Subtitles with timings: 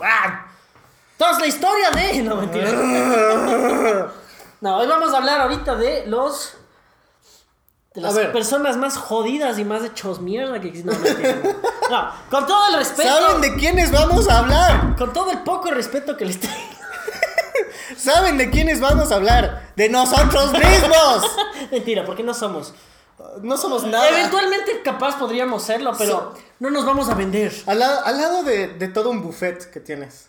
[0.00, 0.46] ¡Ah!
[1.12, 2.22] Entonces, la historia de.
[2.22, 2.70] No, mentira.
[4.60, 6.56] no, hoy vamos a hablar ahorita de los.
[7.94, 10.98] De las personas más jodidas y más hechos mierda que existen.
[11.00, 13.08] No, no, con todo el respeto.
[13.08, 14.96] ¿Saben de quiénes vamos a hablar?
[14.96, 16.54] Con todo el poco respeto que les tengo.
[17.96, 19.70] ¿Saben de quiénes vamos a hablar?
[19.76, 21.36] ¡De nosotros mismos!
[21.70, 22.74] Mentira, porque no somos.
[23.42, 24.08] No somos nada.
[24.08, 27.52] Eventualmente capaz podríamos serlo, pero no nos vamos a vender.
[27.66, 30.28] Al, lado de, todo un buffet que tienes,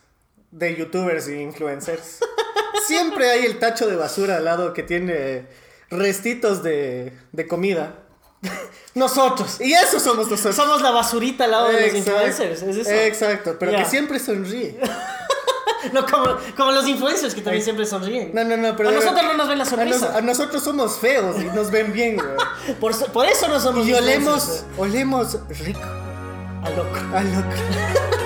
[0.52, 2.20] de youtubers e influencers,
[2.88, 5.48] siempre hay el tacho de basura al lado que tiene
[5.90, 7.14] restitos de,
[7.50, 8.00] comida.
[8.96, 9.60] Nosotros.
[9.60, 10.56] Y eso somos nosotros.
[10.56, 12.62] Somos la basurita al lado de los influencers.
[12.62, 12.92] ¿es eso?
[12.92, 14.80] Exacto, pero que siempre sonríe.
[15.94, 18.32] No, como, como los influencers que también siempre sonríen.
[18.34, 18.90] No, no, no, pero.
[18.90, 20.18] A nosotros no nos ven la sonrisa.
[20.18, 22.78] A, nosotros somos feos y nos ven bien, güey.
[22.80, 25.82] por, por, eso no somos Y olemos, olemos rico.
[26.64, 27.18] A locro.
[27.18, 27.62] A locro.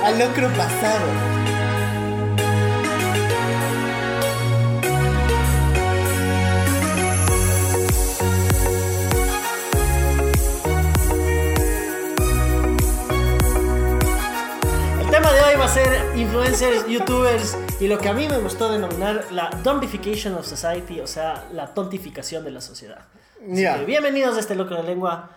[0.03, 1.39] A locro pasado.
[15.73, 20.99] ser influencers, youtubers y lo que a mí me gustó denominar la dumbification of society,
[20.99, 22.99] o sea, la tontificación de la sociedad.
[23.87, 25.31] bienvenidos a este loco de lengua.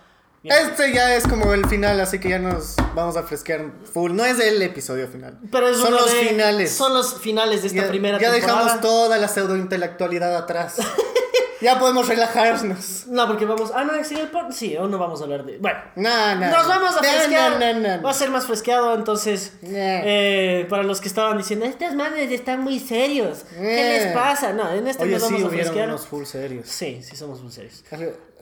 [0.45, 4.13] Este ya es como el final, así que ya nos vamos a fresquear full.
[4.13, 5.39] No es el episodio final.
[5.51, 6.73] Pero son los finales.
[6.73, 8.39] Son los finales de esta primera temporada.
[8.39, 10.77] Ya dejamos toda la pseudointelectualidad atrás.
[11.63, 13.07] Ya podemos relajarnos.
[13.07, 13.71] No, porque vamos.
[13.75, 15.59] Ah, no, sí, el Sí, aún no vamos a hablar de.
[15.59, 15.79] Bueno.
[15.97, 16.51] No, no.
[16.51, 18.05] Nos vamos a fresquear.
[18.05, 19.57] Va a ser más fresqueado, entonces.
[19.63, 23.45] Eh, para los que estaban diciendo, estas manes están muy serios.
[23.57, 24.53] ¿Qué les pasa?
[24.53, 25.89] No, en este nos vamos a fresquear.
[25.89, 26.69] unos full serios.
[26.69, 27.85] Sí, sí, somos full serios.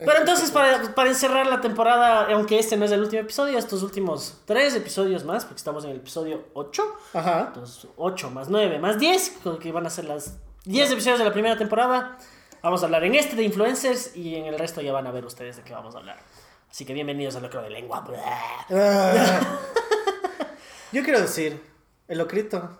[0.03, 3.83] Pero entonces, para, para encerrar la temporada, aunque este no es el último episodio, estos
[3.83, 6.83] últimos tres episodios más, porque estamos en el episodio 8.
[7.13, 7.45] Ajá.
[7.49, 11.33] Entonces, 8 más 9 más 10, que van a ser las 10 episodios de la
[11.33, 12.17] primera temporada.
[12.63, 15.25] Vamos a hablar en este de influencers y en el resto ya van a ver
[15.25, 16.19] ustedes de qué vamos a hablar.
[16.69, 18.05] Así que bienvenidos al locro de lengua.
[20.91, 21.59] Yo quiero decir,
[22.07, 22.77] el locrito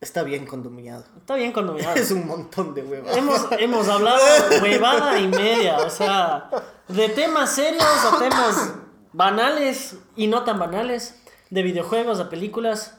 [0.00, 1.04] está bien condominado.
[1.18, 1.96] Está bien condominado.
[1.96, 3.16] Es un montón de huevas.
[3.16, 4.22] Hemos, hemos hablado
[4.62, 6.48] huevada y media, o sea,
[6.86, 8.74] de temas serios a temas
[9.12, 11.20] banales y no tan banales,
[11.50, 12.96] de videojuegos a películas.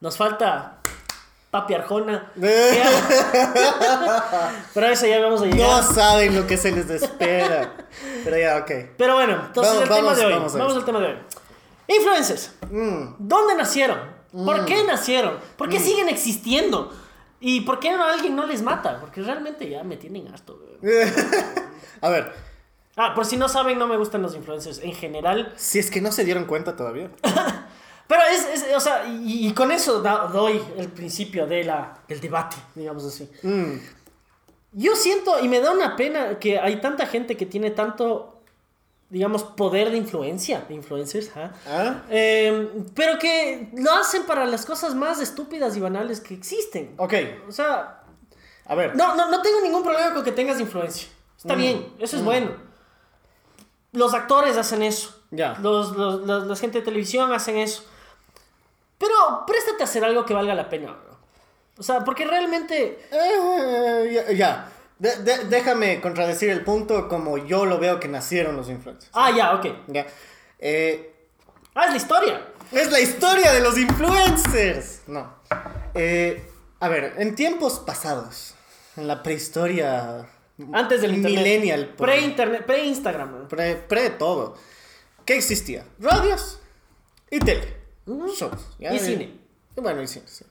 [0.00, 0.77] Nos falta
[1.50, 2.30] Papi Arjona.
[4.74, 5.58] Pero eso ya vamos a llegar.
[5.60, 7.72] No saben lo que se les espera.
[8.22, 8.70] Pero ya, ok.
[8.96, 10.34] Pero bueno, entonces el tema de hoy.
[10.34, 11.16] Vamos, al tema de hoy.
[11.88, 12.52] Influencers.
[12.70, 13.14] Mm.
[13.18, 13.98] ¿Dónde nacieron?
[14.30, 14.64] ¿Por mm.
[14.66, 15.38] qué nacieron?
[15.56, 15.82] ¿Por qué mm.
[15.82, 16.92] siguen existiendo?
[17.40, 19.00] ¿Y por qué alguien no les mata?
[19.00, 20.60] Porque realmente ya me tienen harto.
[22.02, 22.32] a ver.
[22.96, 25.52] Ah, por si no saben, no me gustan los influencers en general.
[25.56, 27.10] Si es que no se dieron cuenta todavía.
[28.08, 33.04] Pero es, o sea, y, con eso doy el principio de la, del debate, digamos
[33.04, 33.30] así.
[33.42, 33.74] Mm.
[34.72, 38.40] Yo siento, y me da una pena que hay tanta gente que tiene tanto,
[39.10, 41.52] digamos, poder de influencia, de influencers, ¿ah?
[41.66, 42.02] ¿Ah?
[42.08, 46.94] Em, pero que lo hacen para las cosas más estúpidas y banales que existen.
[46.96, 47.12] Ok.
[47.46, 48.04] O sea,
[48.64, 48.96] a ver.
[48.96, 51.08] No, no, no tengo ningún problema con que tengas influencia.
[51.36, 51.58] Está mm.
[51.58, 52.24] bien, eso es mm.
[52.24, 52.50] bueno.
[53.92, 55.14] Los actores hacen eso.
[55.30, 55.58] Ya.
[55.60, 57.84] Los, los, la gente de televisión hacen eso.
[58.98, 60.96] Pero préstate a hacer algo que valga la pena.
[61.78, 63.06] O sea, porque realmente...
[63.12, 64.68] Eh, ya.
[64.98, 69.10] déjame contradecir el punto como yo lo veo que nacieron los influencers.
[69.14, 69.66] Ah, ya, ok.
[69.86, 70.06] Ya.
[70.58, 71.14] Eh,
[71.74, 72.46] ah, es la historia.
[72.72, 75.02] Es la historia de los influencers.
[75.06, 75.32] No.
[75.94, 76.44] Eh,
[76.80, 78.54] a ver, en tiempos pasados,
[78.96, 80.28] en la prehistoria...
[80.72, 81.94] Antes del millennial.
[81.96, 83.46] Pre-internet, pre-Instagram.
[83.46, 84.56] Pre, pre todo.
[85.24, 85.84] ¿Qué existía?
[86.00, 86.58] Radios
[87.30, 87.77] y tele
[88.78, 89.38] y cine.
[89.76, 90.44] Bueno, y cine, sí.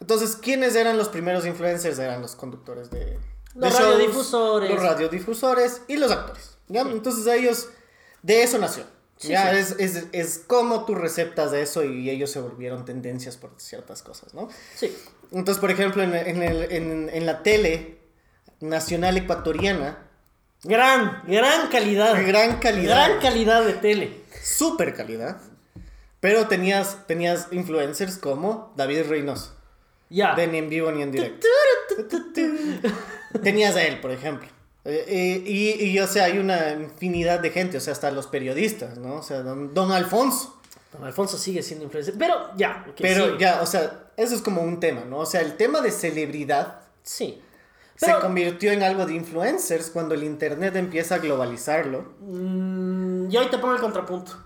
[0.00, 1.98] Entonces, ¿quiénes eran los primeros influencers?
[1.98, 3.18] Eran los conductores de,
[3.54, 4.70] los radiodifusores.
[4.70, 6.58] Los radiodifusores y los actores.
[6.68, 6.82] ¿ya?
[6.82, 7.70] Entonces, ellos,
[8.22, 8.84] de eso nació.
[9.20, 13.52] ya Es, es, es, como tú receptas de eso y ellos se volvieron tendencias por
[13.56, 14.48] ciertas cosas, ¿no?
[14.74, 14.94] Sí.
[15.32, 17.98] Entonces, por ejemplo, en, en, el, en, en la tele
[18.60, 20.02] nacional ecuatoriana.
[20.62, 22.14] Gran, gran calidad.
[22.26, 23.08] Gran calidad.
[23.08, 24.24] Gran calidad de tele.
[24.42, 25.40] Super calidad.
[26.26, 29.52] Pero tenías, tenías influencers como David Reynoso.
[30.10, 30.34] Ya.
[30.34, 31.46] De ni en vivo ni en directo.
[33.44, 34.48] tenías a él, por ejemplo.
[34.84, 38.26] Eh, eh, y, y, o sea, hay una infinidad de gente, o sea, hasta los
[38.26, 39.18] periodistas, ¿no?
[39.18, 40.60] O sea, don, don Alfonso.
[40.92, 42.14] Don Alfonso sigue siendo influencer.
[42.18, 42.84] Pero ya.
[43.00, 45.18] pero ya, o sea, eso es como un tema, ¿no?
[45.18, 46.80] O sea, el tema de celebridad.
[47.04, 47.40] Sí.
[47.94, 52.14] se convirtió en algo de influencers cuando el internet empieza a globalizarlo.
[52.18, 54.45] Mm, y hoy te pongo el contrapunto.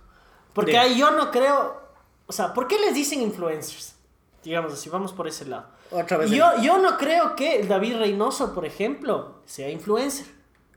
[0.52, 1.81] Porque ahí yo no creo.
[2.26, 3.94] O sea, ¿por qué les dicen influencers?
[4.43, 5.67] Digamos así, vamos por ese lado.
[5.91, 6.31] Otra vez.
[6.31, 10.26] Yo, yo no creo que David Reynoso, por ejemplo, sea influencer.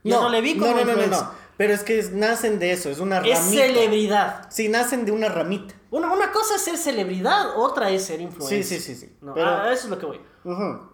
[0.02, 1.10] Yo no, le vi como no, no, no, influencer.
[1.10, 1.44] no, no.
[1.56, 3.62] Pero es que es- nacen de eso, es una Es ramita.
[3.64, 4.46] celebridad.
[4.50, 5.74] Sí, nacen de una ramita.
[5.90, 8.64] Una, una cosa es ser celebridad, otra es ser influencer.
[8.64, 9.16] Sí, sí, sí, sí.
[9.22, 10.20] No, Pero- a eso es lo que voy.
[10.44, 10.88] Ujú.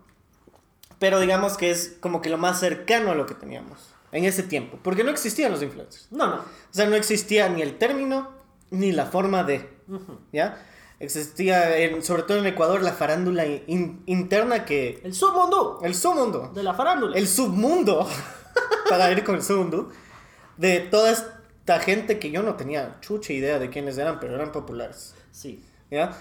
[0.99, 3.79] Pero digamos que es como que lo más cercano a lo que teníamos
[4.13, 4.79] en ese tiempo.
[4.83, 6.09] Porque no existían los influencers.
[6.11, 6.37] No, no.
[6.37, 8.29] O sea, no existía ni el término
[8.71, 9.69] ni la forma de.
[10.33, 10.59] ¿Ya?
[10.99, 15.01] Existía, en- sobre todo en Ecuador, la farándula in- interna que.
[15.03, 16.51] El submundo El submundo.
[16.55, 17.17] de la farándula.
[17.17, 18.09] El submundo.
[18.89, 19.91] para ir con el submundo.
[20.57, 24.53] De toda esta gente que yo no tenía chucha idea de quiénes eran, pero eran
[24.53, 25.15] populares.
[25.31, 25.65] Sí.
[25.91, 26.13] ¿Ya?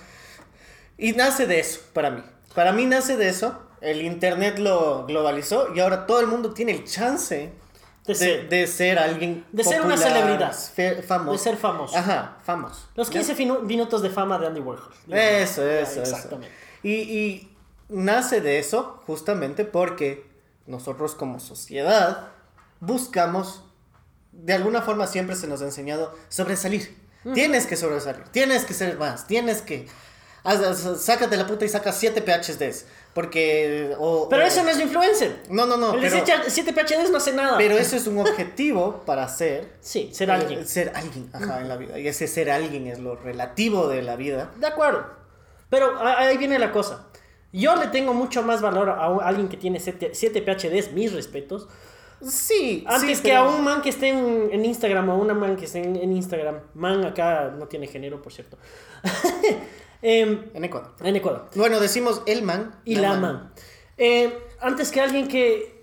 [0.98, 2.24] Y nace de eso, para mí.
[2.56, 3.60] Para mí nace de eso.
[3.82, 7.54] El internet lo globalizó y ahora todo el mundo tiene el chance
[8.06, 8.50] De de, ser.
[8.50, 9.46] de ser alguien.
[9.52, 10.54] De ser una celebridad.
[10.54, 11.32] fe- famoso.
[11.32, 11.96] De ser famoso.
[11.98, 12.88] Ajá, famoso.
[12.96, 14.92] Los 15 finu- minutos de fama de Andy Warhol.
[15.10, 16.02] Eso, eso, eso.
[16.02, 16.54] Exactamente.
[16.82, 17.58] Y, y
[17.90, 20.28] nace de eso justamente porque
[20.66, 22.30] nosotros como sociedad
[22.80, 23.64] buscamos,
[24.32, 26.98] de alguna forma siempre se nos ha enseñado sobresalir.
[27.34, 29.88] Tienes que sobresalir, tienes que ser más, tienes que...
[30.46, 32.86] haz- haz- sácate la puta y saca 7 PhDs.
[33.14, 33.96] Porque...
[34.00, 35.44] o- Pero o- eso no es influencer.
[35.50, 35.96] No, no, no.
[35.96, 37.58] el de Pero, 7 PhDs no hace nada.
[37.58, 39.74] pero eso es un objetivo para ser...
[39.82, 40.68] Sí, ser eh, alguien.
[40.68, 41.98] Ser alguien, ajá, en la vida.
[42.00, 44.52] Y ese ser alguien es lo relativo de la vida.
[44.58, 45.06] De acuerdo.
[45.70, 47.08] Pero a- ahí viene la cosa.
[47.52, 51.68] Yo le tengo mucho más valor a un- alguien que tiene 7 PhDs, mis respetos,
[52.22, 52.84] Sí.
[52.88, 55.56] antes sí, que pero- a un man que esté en, en Instagram o una man
[55.56, 56.60] que esté en, en Instagram.
[56.76, 58.58] Man acá no tiene género, por cierto.
[60.02, 60.94] Em, En Ecuador.
[61.02, 61.50] en Ecuador.
[61.56, 63.54] Bueno, decimos el man Y la man.
[63.98, 65.78] Eh, antes que alguien que.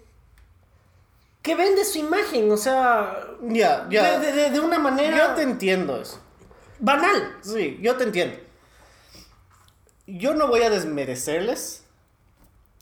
[1.42, 3.20] que vende su imagen, o sea.
[3.42, 4.18] Ya, ya.
[4.18, 5.16] De, de- de una manera.
[5.16, 6.18] Yo te entiendo eso.
[6.78, 7.36] banal.
[7.42, 8.38] Sí, yo te entiendo.
[10.06, 11.82] Yo no voy a desmerecerles.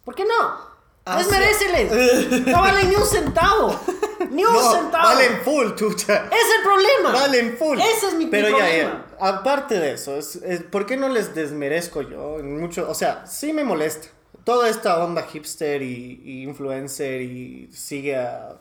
[0.05, 0.75] ¿Por qué no?
[1.07, 2.47] Ah, Desmeréceles.
[2.47, 3.79] No valen ni un centavo.
[4.31, 5.05] Ni un No, centavo.
[5.05, 6.27] valen full, chucha.
[6.31, 7.13] Es el problema.
[7.13, 7.79] Valen full.
[7.79, 9.07] Ese es mi, mi Pero ya, problema.
[9.21, 9.27] ya.
[9.29, 12.39] Aparte de eso, es, es- ¿por qué no les desmerezco yo?
[12.43, 14.09] Mucho, o sea, sí me molesta.
[14.45, 18.57] Toda esta onda hipster y, y influencer y sigue a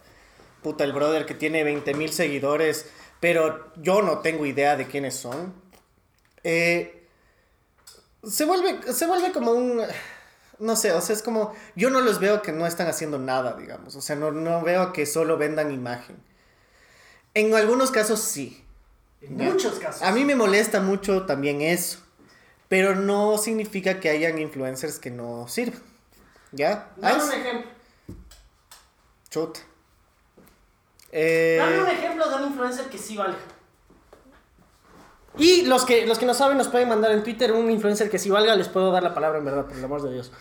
[0.62, 2.86] puta el brother que tiene 20 mil seguidores,
[3.20, 5.54] pero yo no tengo idea de quiénes son.
[6.46, 7.06] Eh,
[8.24, 9.82] se vuelve, se vuelve como un,
[10.64, 13.56] no sé, o sea, es como, yo no los veo que no están haciendo nada,
[13.58, 16.16] digamos, o sea, no, no veo que solo vendan imagen.
[17.34, 18.64] En algunos casos sí.
[19.22, 20.02] En muchos casos.
[20.02, 22.00] A mí me molesta mucho también eso,
[22.70, 25.82] pero no significa que hayan influencers que no sirvan.
[26.52, 26.92] ¿Ya?
[26.98, 27.72] Dame un ejemplo.
[29.30, 29.60] Chuta.
[31.12, 33.38] Eh, Dame un ejemplo de un influencer que sí valga.
[35.38, 38.20] Y los que, los que no saben nos pueden mandar en Twitter un influencer que
[38.20, 40.32] sí valga, les puedo dar la palabra en verdad, por el amor de Dios.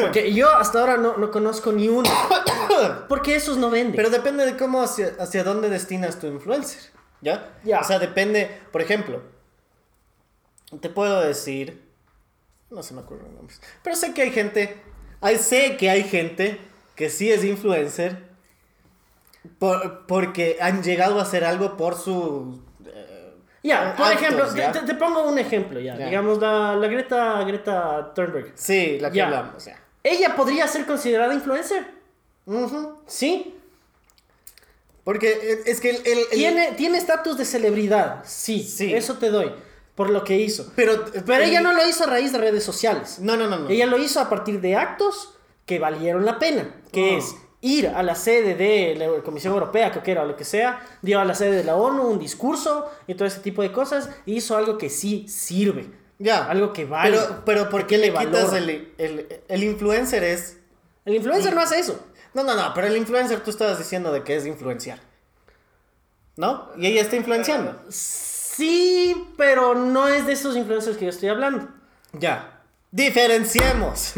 [0.00, 2.08] Porque yo hasta ahora no, no conozco ni uno.
[3.08, 3.96] Porque esos no venden.
[3.96, 6.80] Pero depende de cómo, hacia, hacia dónde destinas tu influencer.
[7.20, 7.58] ¿Ya?
[7.64, 7.80] Ya.
[7.80, 9.22] O sea, depende, por ejemplo,
[10.80, 11.82] te puedo decir,
[12.70, 14.80] no se me ocurren nombres, pero sé que hay gente,
[15.20, 16.60] hay, sé que hay gente
[16.94, 18.28] que sí es influencer
[19.58, 22.62] por- porque han llegado a hacer algo por su...
[23.62, 24.72] ya, por actos, ejemplo, te- ¿ya?
[24.72, 25.96] Te, te pongo un ejemplo ya.
[25.96, 28.52] Digamos la, la Greta, Greta Thunberg.
[28.54, 29.24] sí, la que Ya.
[29.26, 29.64] hablamos.
[29.64, 29.78] ya.
[30.02, 31.86] ¿Ella podría ser considerada influencer?
[33.06, 33.54] Sí.
[35.04, 35.96] Porque eh, es que el...
[36.06, 38.22] el- el- ¿Tiene tiene estatus de celebridad?
[38.24, 38.94] Sí, Sí.
[38.94, 39.52] Eso te doy.
[39.94, 40.70] Por lo que hizo.
[40.76, 43.18] Pero, Pero ella no lo hizo a raíz de redes sociales.
[43.18, 43.68] No, no, no, no.
[43.68, 45.34] Ella lo hizo a partir de actos
[45.66, 47.18] que valieron la pena, que Oh.
[47.18, 50.44] es ir a la sede de la Comisión Europea, creo que era, o lo que
[50.44, 53.72] sea, dio a la sede de la ONU un discurso y todo ese tipo de
[53.72, 56.46] cosas, y hizo algo que sí sirve, Ya.
[56.46, 57.16] algo que vale.
[57.18, 60.58] Pero, pero ¿por qué le quitas el, el, el influencer es...
[61.04, 61.98] El influencer no hace eso.
[62.34, 65.00] No, no, no, pero el influencer tú estabas diciendo de que es influenciar.
[66.36, 66.68] ¿No?
[66.76, 67.80] Y ella está influenciando.
[67.88, 71.68] Sí, pero no es de esos influencers que yo estoy hablando.
[72.12, 72.60] Ya.
[72.92, 74.12] Diferenciemos.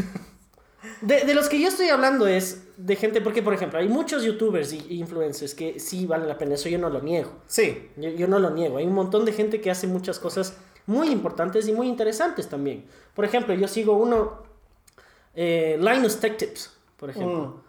[1.02, 4.22] De, de los que yo estoy hablando es de gente, porque por ejemplo, hay muchos
[4.22, 7.30] youtubers y influencers que sí valen la pena, eso yo no lo niego.
[7.46, 7.90] Sí.
[7.96, 8.78] Yo, yo no lo niego.
[8.78, 10.56] Hay un montón de gente que hace muchas cosas
[10.86, 12.86] muy importantes y muy interesantes también.
[13.14, 14.42] Por ejemplo, yo sigo uno,
[15.34, 17.62] eh, Linus Tech Tips, por ejemplo,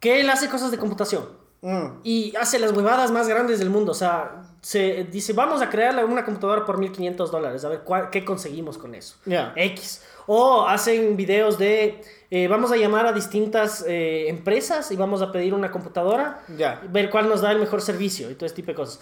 [0.00, 2.00] que él hace cosas de computación Mm.
[2.04, 3.92] y hace las huevadas más grandes del mundo.
[3.92, 8.24] O sea, se dice, vamos a crear una computadora por 1500 dólares, a ver qué
[8.24, 9.16] conseguimos con eso.
[9.24, 9.52] Ya.
[9.56, 10.02] X.
[10.26, 15.30] O hacen videos de, eh, vamos a llamar a distintas eh, empresas y vamos a
[15.32, 16.80] pedir una computadora, Ya.
[16.90, 19.00] ver cuál nos da el mejor servicio y todo ese tipo de cosas.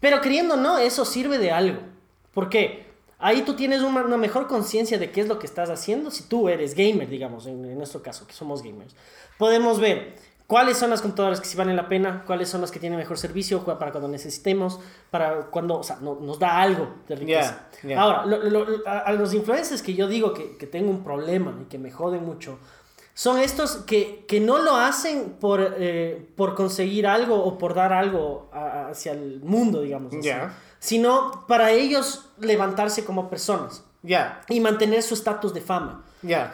[0.00, 1.80] Pero creyendo o no, eso sirve de algo.
[2.34, 2.84] ¿Por qué?
[3.18, 6.24] Ahí tú tienes una, una mejor conciencia de qué es lo que estás haciendo si
[6.24, 8.94] tú eres gamer, digamos, en, en nuestro caso, que somos gamers.
[9.38, 10.14] Podemos ver
[10.46, 13.18] cuáles son las computadoras que sí valen la pena, cuáles son las que tienen mejor
[13.18, 14.78] servicio para cuando necesitemos,
[15.10, 17.66] para cuando, o sea, no- nos da algo de riqueza.
[17.82, 18.00] Ya, ya.
[18.00, 21.56] Ahora, lo- lo- a, a los influencers que yo digo que, que tengo un problema
[21.62, 22.58] y que me joden mucho,
[23.14, 27.92] son estos que, que no lo hacen por, eh, por conseguir algo o por dar
[27.92, 30.54] algo a- hacia el mundo, digamos así, Ya.
[30.78, 33.82] sino para ellos levantarse como personas
[34.48, 36.04] y mantener su estatus de fama.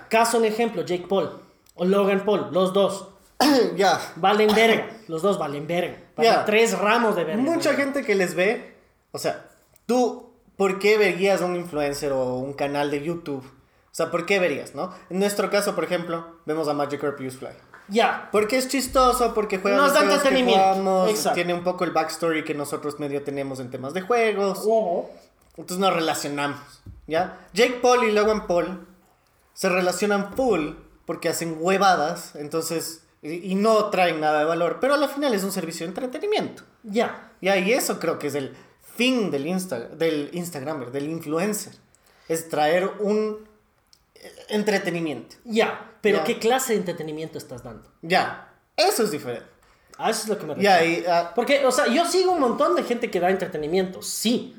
[0.09, 1.31] Caso un ejemplo, Jake Paul
[1.75, 3.09] o Logan Paul, los dos
[3.77, 4.01] ya.
[4.17, 7.43] valen verga, los dos valen verga, valen tres ramos de verga.
[7.43, 8.75] Mucha gente que les ve,
[9.11, 9.49] o sea,
[9.87, 13.45] tú, ¿por qué verías a un influencer o un canal de YouTube?
[13.45, 14.93] O sea, ¿por qué verías, no?
[15.11, 17.51] En nuestro caso, por ejemplo, vemos a Magic Use Fly.
[17.89, 20.65] Ya, Porque es chistoso, porque juega Nos los da entretenimiento.
[20.65, 24.67] jugamos, tiene un poco el backstory que nosotros medio tenemos en temas de juegos.
[25.57, 26.61] Entonces nos relacionamos,
[27.07, 27.39] ¿ya?
[27.53, 28.87] Jake Paul y Logan Paul
[29.53, 30.71] se relacionan full
[31.05, 35.53] porque hacen huevadas, entonces, y, no traen nada de valor, pero al final es un
[35.53, 36.65] servicio de entretenimiento.
[36.83, 37.29] ya.
[37.41, 38.55] Ya, y eso creo que es el
[38.95, 41.73] fin del, Insta, del Instagramer, del influencer.
[42.29, 43.49] Es traer un
[44.15, 45.37] eh, entretenimiento.
[45.45, 46.25] Ya, pero Ya.
[46.25, 47.91] ¿qué clase de entretenimiento estás dando?
[48.01, 49.47] Ya, eso es diferente.
[49.99, 50.85] A eso es lo que me refiero.
[50.85, 54.57] Y, ah, Porque, o sea, yo sigo un montón de gente que da entretenimiento, sí.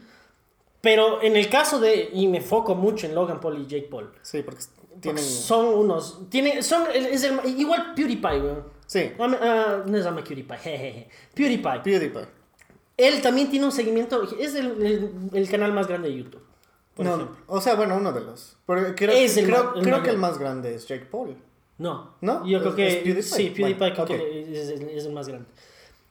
[0.82, 4.13] Pero en el caso de, y me foco mucho en Logan Paul y Jake Paul,
[4.22, 4.62] sí, porque
[5.00, 5.24] tienen...
[5.24, 8.64] son unos, tienen, son, es el- igual PewDiePie, weón.
[8.86, 11.10] Sí, ah, no es Ama PewDiePie, jejeje.
[11.34, 11.80] PewDiePie.
[11.84, 12.26] PewDiePie.
[12.98, 16.42] Él también tiene un seguimiento, es el, el- el canal más grande de YouTube.
[16.96, 17.38] por No, ejemplo.
[17.48, 18.56] o sea, bueno, uno de los.
[18.66, 21.36] Porque creo, Es el creo, creo que el más grande es Jake Paul.
[21.80, 22.14] No.
[22.22, 22.46] ¿No?
[22.46, 23.24] Yo creo ¿Es- que es PewDiePie?
[23.24, 24.08] sí, PewDiePie Bueno, creo ok.
[24.24, 25.48] que es, es- es el más grande.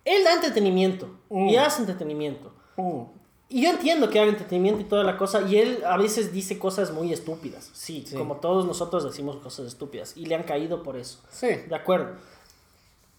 [0.04, 1.48] Él da entretenimiento Mm.
[1.50, 2.52] y hace entretenimiento.
[2.76, 3.04] Uh,
[3.54, 6.58] Y yo entiendo que haga entretenimiento y toda la cosa, y él a veces dice
[6.58, 7.68] cosas muy estúpidas.
[7.74, 8.16] Sí, Sí.
[8.16, 11.18] como todos nosotros decimos cosas estúpidas, y le han caído por eso.
[11.30, 11.48] sí.
[11.68, 12.12] De acuerdo.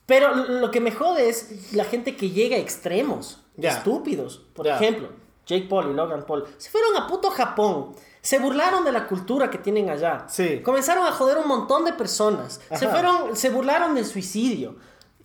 [0.05, 3.71] Pero lo que me jode es la gente que llega a extremos Ya.
[3.77, 4.41] estúpidos.
[4.53, 4.75] Por Ya.
[4.75, 5.09] ejemplo,
[5.45, 7.93] Jake Paul y Logan Paul se fueron a puto Japón.
[8.21, 10.25] Se burlaron de la cultura que tienen allá.
[10.29, 10.61] Sí.
[10.61, 12.59] Comenzaron a joder un montón de personas.
[12.69, 12.89] Se Ajá.
[12.89, 14.75] fueron, se burlaron del suicidio.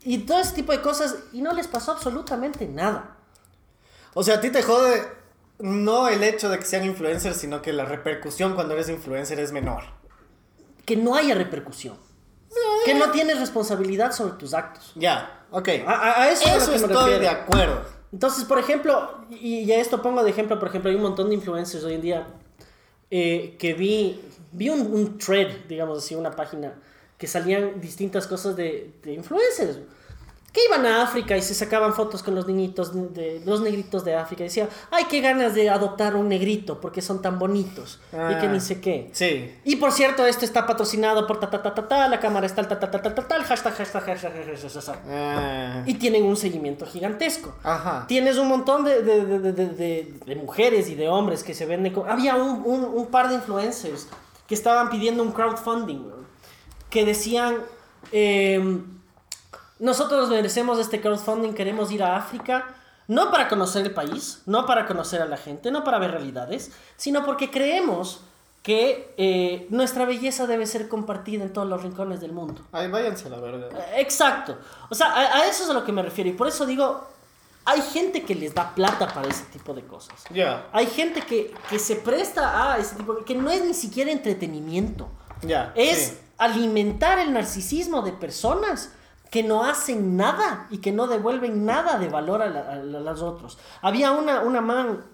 [0.04, 1.16] Y todo ese tipo de cosas.
[1.32, 3.16] Y no les pasó absolutamente nada.
[4.14, 5.02] O sea, a ti te jode
[5.58, 9.52] no el hecho de que sean influencers, sino que la repercusión cuando eres influencer es
[9.52, 9.82] menor.
[10.84, 11.96] Que no haya repercusión.
[12.84, 14.92] Que no tienes responsabilidad sobre tus actos.
[14.94, 15.68] Ya, ok.
[15.86, 17.20] A, eso, es a lo Eso que me estoy refiero.
[17.20, 17.82] de acuerdo.
[18.12, 21.28] Entonces, por ejemplo, y y a esto pongo de ejemplo, por ejemplo, hay un montón
[21.28, 22.26] de influencers hoy en día
[23.10, 24.20] eh, que vi,
[24.52, 26.72] vi un, un thread, digamos así, una página,
[27.18, 29.78] que salían distintas cosas de, de influencers.
[30.52, 34.14] Que iban a África y se sacaban fotos con los niñitos, de, los negritos de
[34.14, 34.42] África.
[34.42, 38.00] Y decía, ay, qué ganas de adoptar un negrito porque son tan bonitos.
[38.12, 38.50] y que Ah.
[38.50, 39.10] ni sé qué.
[39.12, 39.54] Sí.
[39.64, 42.66] Y por cierto, esto está patrocinado por ta ta ta ta ta, la cámara está
[42.66, 44.98] tal ta ta ta ta tal, hashtag, hashtag, hashtag, hashtag, hashtag.
[45.06, 47.54] Ah, Y tienen un seguimiento gigantesco.
[47.62, 48.06] Ajá.
[48.08, 51.92] Tienes un montón de, de, de, mujeres y de hombres que se venden.
[51.92, 54.08] con- Había un, un, un par de influencers
[54.46, 56.04] que estaban pidiendo un crowdfunding,
[56.88, 57.58] que decían,
[58.12, 58.78] eh,
[59.78, 62.66] nosotros merecemos este crowdfunding, queremos ir a África,
[63.06, 66.73] no para conocer el país, no para conocer a la gente, no para ver realidades,
[66.97, 68.20] sino porque creemos
[68.62, 72.61] que eh, nuestra belleza debe ser compartida en todos los rincones del mundo.
[72.73, 73.68] Ay, váyanse a la verga.
[73.97, 74.58] Exacto.
[74.90, 76.28] O sea, a, a eso es a lo que me refiero.
[76.28, 77.06] Y por eso digo,
[77.64, 80.23] hay gente que les da plata para ese tipo de cosas.
[80.30, 83.25] Ya, Hay gente que, que se presta a ese tipo de...
[83.25, 85.08] que no es ni siquiera entretenimiento.
[85.42, 85.73] ya.
[85.75, 86.18] Es sí.
[86.37, 88.90] alimentar el narcisismo de personas
[89.30, 92.99] que no hacen nada y que no devuelven nada de valor a, la- a la-
[92.99, 93.58] a los otros.
[93.82, 95.04] Había una, una man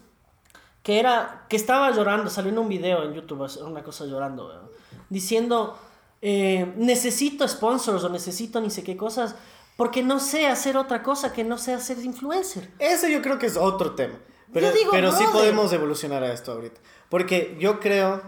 [0.82, 4.70] que era que estaba llorando, salió en un video en YouTube, una cosa llorando,
[5.08, 5.78] diciendo,
[6.22, 9.34] eh, necesito sponsors o necesito ni sé qué cosas,
[9.76, 12.70] porque no sé hacer otra cosa que no sea ser influencer.
[12.78, 14.14] Ese yo creo que es otro tema.
[14.52, 16.80] Pero, Yo digo, pero sí podemos evolucionar a esto ahorita.
[17.08, 18.22] Porque yo creo,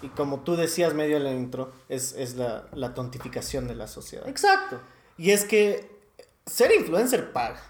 [0.00, 3.86] y como tú decías medio en la intro, es, es la, la tontificación de la
[3.86, 4.26] sociedad.
[4.28, 4.80] Exacto.
[5.18, 5.90] Y es que
[6.46, 7.60] ser influencer paga.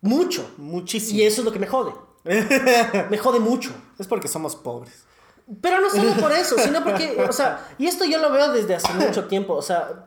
[0.00, 0.48] Mucho.
[0.56, 1.18] Muchísimo.
[1.18, 1.92] Y eso es lo que me jode.
[3.10, 3.70] me jode mucho.
[3.98, 5.04] Es porque somos pobres.
[5.60, 8.74] Pero no solo por eso, sino porque, o sea, y esto yo lo veo desde
[8.74, 10.06] hace mucho tiempo, o sea,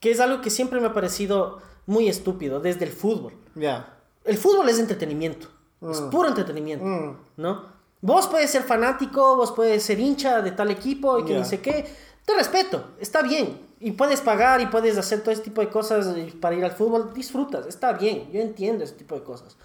[0.00, 3.34] que es algo que siempre me ha parecido muy estúpido, desde el fútbol.
[3.54, 3.98] Ya.
[4.24, 5.48] El fútbol es entretenimiento,
[5.90, 6.10] es Mm.
[6.10, 7.16] puro entretenimiento, Mm.
[7.38, 7.72] ¿no?
[8.02, 11.38] Vos puedes ser fanático, vos puedes ser hincha de tal equipo y que Ya.
[11.38, 11.86] ni sé qué,
[12.26, 13.60] te respeto, está bien.
[13.84, 16.06] Y puedes pagar y puedes hacer todo ese tipo de cosas
[16.40, 19.56] para ir al fútbol, disfrutas, está bien, yo entiendo ese tipo de cosas.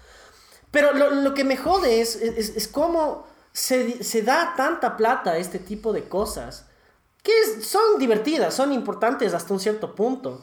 [0.70, 5.30] Pero lo, lo que me jode es, es, es cómo se, se da tanta plata
[5.32, 6.66] a este tipo de cosas
[7.22, 10.42] que es- son divertidas, son importantes hasta un cierto punto,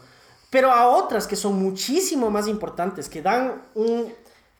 [0.49, 4.13] pero a otras que son muchísimo más importantes, que dan un...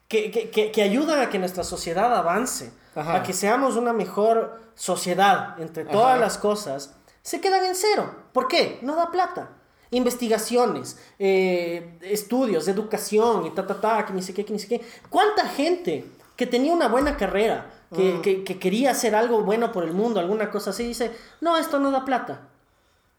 [0.07, 3.15] que, que, que, que ayudan a que nuestra sociedad avance, Ajá.
[3.15, 6.19] a que seamos una mejor sociedad entre todas Ajá.
[6.19, 6.93] las cosas,
[7.25, 8.13] se quedan en cero.
[8.33, 8.77] ¿Por qué?
[8.83, 9.49] No da plata.
[9.89, 14.67] Investigaciones, eh, estudios, educación y ta, ta, ta, que ni sé qué, que ni sé
[14.67, 14.81] qué.
[15.09, 16.05] ¿Cuánta gente
[16.35, 20.19] que tenía una buena carrera, que, que, que quería hacer algo bueno por el mundo,
[20.19, 22.47] alguna cosa así, dice, no, esto no da plata.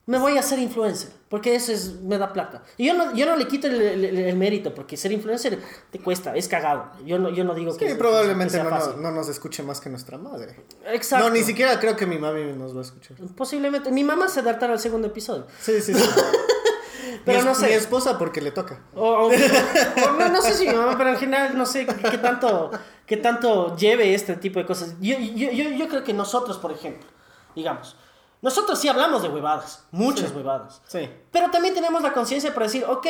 [0.09, 2.63] Me voy a hacer influencer, porque eso es, me da plata.
[2.77, 5.59] Y yo no, yo no le quito el, el- el mérito, porque ser influencer
[5.91, 6.93] te cuesta, es cagado.
[7.05, 8.93] Yo no, yo no digo que Sí, probablemente que sea no, fácil.
[9.03, 10.61] no, no nos escuche más que nuestra madre.
[10.87, 11.25] Exacto.
[11.29, 13.17] No, ni siquiera creo que mi mami nos va a escuchar.
[13.37, 13.91] Posiblemente.
[13.91, 15.47] Mi mamá se adaptará al segundo episodio.
[15.61, 16.05] Sí, sí, sí.
[17.25, 17.67] Pero mi, no sé.
[17.67, 18.81] Mi esposa porque le toca.
[18.95, 22.11] O, o- o no, no sé si mi mamá, pero en general no sé qué,
[22.11, 22.71] qué tanto,
[23.07, 24.95] qué tanto lleve este tipo de cosas.
[25.01, 27.09] Yo, yo, yo, yo creo que nosotros, por ejemplo,
[27.57, 27.97] digamos,
[28.43, 30.83] nosotros sí hablamos de huevadas, muchas huevadas.
[30.87, 31.09] Sí.
[31.31, 33.07] Pero también tenemos la conciencia para decir, ok,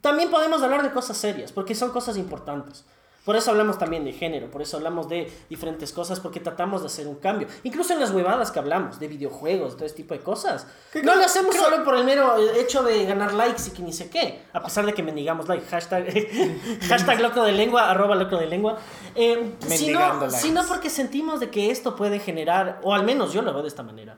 [0.00, 2.84] también podemos hablar de cosas serias, porque son cosas importantes.
[3.26, 6.86] Por eso hablamos también de género, por eso hablamos de diferentes cosas, porque tratamos de
[6.86, 7.48] hacer un cambio.
[7.64, 10.66] Incluso en las huevadas que hablamos, de videojuegos, todo ese tipo de cosas.
[10.92, 13.70] ¿Qué No creo- lo hacemos creo- solo por el mero hecho de ganar likes y
[13.72, 14.42] que ni sé qué.
[14.54, 16.06] A pesar de que mendigamos like, hashtag,
[16.88, 18.78] hashtag loco de lengua, arroba loco de lengua.
[19.14, 20.36] Eh, sino, likes.
[20.36, 23.68] sino porque sentimos de que esto puede generar, o al menos yo lo veo de
[23.68, 24.16] esta manera,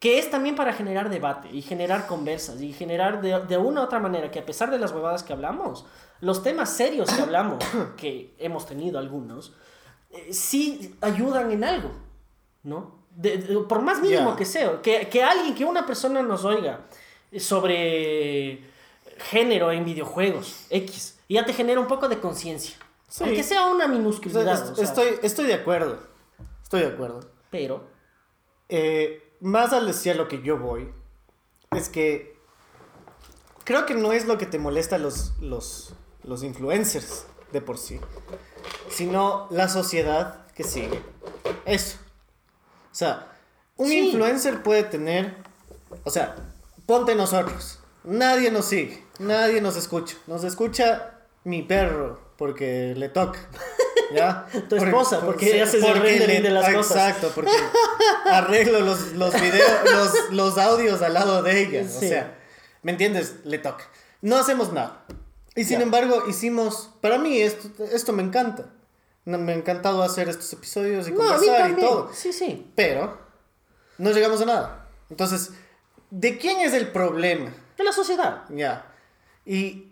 [0.00, 3.84] que es también para generar debate y generar conversas y generar de, de una u
[3.84, 5.84] otra manera que a pesar de las huevadas que hablamos,
[6.20, 7.62] los temas serios que hablamos,
[7.96, 9.54] que hemos tenido algunos,
[10.10, 11.90] eh, sí ayudan en algo,
[12.64, 12.98] ¿no?
[13.10, 16.80] De- de- por más mínimo que sea, que, que alguien, que una persona nos oiga
[17.60, 18.60] sobre
[19.18, 22.74] género en videojuegos, X, y ya te genera un poco de conciencia.
[23.08, 23.24] Sí.
[23.24, 24.54] Aunque sea una O sea, minusculidad.
[24.54, 25.98] es- o sea, estoy, estoy de acuerdo.
[26.62, 27.20] Estoy de acuerdo.
[27.50, 27.90] Pero,
[28.72, 30.92] Eh, más al decir lo que yo voy,
[31.72, 32.38] es que
[33.64, 38.00] creo que no es lo que te molesta los, los, los influencers de por sí,
[38.90, 41.02] sino la sociedad que sigue.
[41.64, 41.98] Eso.
[42.90, 43.32] O sea,
[43.76, 43.98] un Sí.
[44.08, 45.36] influencer puede tener,
[46.04, 46.34] o sea,
[46.86, 47.78] ponte nosotros.
[48.04, 50.16] Nadie nos sigue, nadie nos escucha.
[50.26, 53.38] Nos escucha mi perro porque le toca.
[54.14, 54.46] ¿Ya?
[54.68, 56.96] Tu esposa, porque ella hace el porque rendering le- de las ah, cosas.
[56.96, 57.50] Exacto, porque
[58.30, 61.82] arreglo los, los videos, los, los audios al lado de ella.
[61.88, 62.08] O Sí.
[62.08, 62.38] sea,
[62.82, 63.36] ¿me entiendes?
[63.44, 63.84] Le toca.
[64.22, 65.04] No hacemos nada.
[65.56, 66.90] Y sin embargo, hicimos.
[67.00, 68.66] Para mí, esto, esto me encanta.
[69.24, 72.10] Me ha encantado hacer estos episodios y no, conversar y todo.
[72.14, 72.70] Sí, sí.
[72.74, 73.18] Pero
[73.98, 74.88] no llegamos a nada.
[75.10, 75.50] Entonces,
[76.10, 77.52] ¿de quién es el problema?
[77.76, 78.44] De la sociedad.
[78.48, 78.86] Ya.
[79.44, 79.89] Y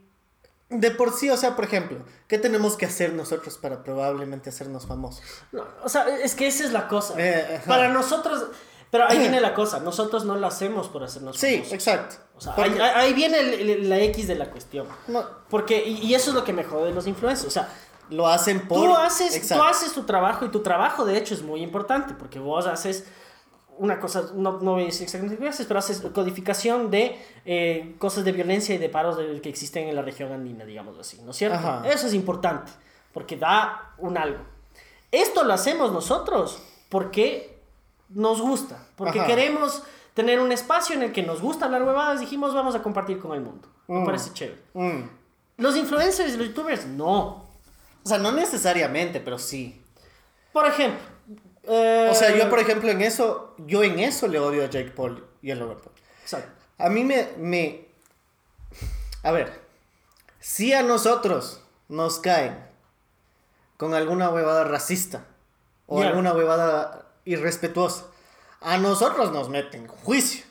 [0.70, 4.86] de por sí, o sea, por ejemplo, ¿qué tenemos que hacer nosotros para probablemente hacernos
[4.86, 5.22] famosos?
[5.52, 7.14] No, o sea, es que esa es la cosa.
[7.16, 7.60] Eh.
[7.66, 8.46] Para nosotros,
[8.90, 11.72] pero ahí viene la cosa, nosotros no lo hacemos por hacernos Sí, famosos.
[11.72, 12.16] exacto.
[12.36, 14.86] O sea, ahí, ahí viene el- el- la X de la cuestión.
[15.08, 17.48] no, Porque, y, y eso es lo que me jode de los influencers.
[17.48, 17.68] O sea,
[18.10, 18.78] lo hacen por...
[18.86, 22.38] tú haces, tú haces tu trabajo y tu trabajo de hecho es muy importante porque
[22.38, 23.04] vos haces
[23.78, 27.94] una cosa, no, no voy a decir exactamente qué haces, pero haces codificación de eh,
[27.98, 31.20] cosas de violencia y de paros de- que existen en la región andina, digamos así,
[31.22, 31.56] ¿no es cierto?
[31.58, 31.82] Ajá.
[31.88, 32.70] Eso es importante
[33.12, 34.40] porque da un algo.
[35.10, 37.58] Esto lo hacemos nosotros porque
[38.10, 39.26] nos gusta, porque Ajá.
[39.28, 39.82] queremos
[40.14, 43.32] tener un espacio en el que nos gusta hablar huevadas, dijimos vamos a compartir con
[43.34, 43.68] el mundo.
[43.86, 44.04] Me Mm.
[44.04, 44.60] parece chévere.
[44.74, 45.02] Mm.
[45.58, 47.46] Los influencers y los youtubers, no.
[48.04, 49.80] O sea, no necesariamente, pero sí.
[50.52, 51.00] Por ejemplo.
[51.68, 54.90] Eh, O sea, yo, por ejemplo, en eso, yo en eso le odio a Jake
[54.90, 55.92] Paul y a Logan Paul.
[56.22, 56.50] Exacto.
[56.78, 57.86] A mí me, me...
[59.22, 59.60] A ver,
[60.40, 62.58] si a nosotros nos caen
[63.76, 65.24] con alguna huevada racista
[65.86, 68.04] o alguna huevada irrespetuosa,
[68.60, 70.44] a nosotros nos meten juicio.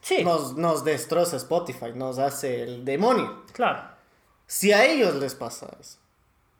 [0.00, 3.42] Sí, Nos, nos destroza Spotify, nos hace el demonio.
[3.52, 3.94] claro.
[4.48, 5.98] Si a ellos les pasa eso,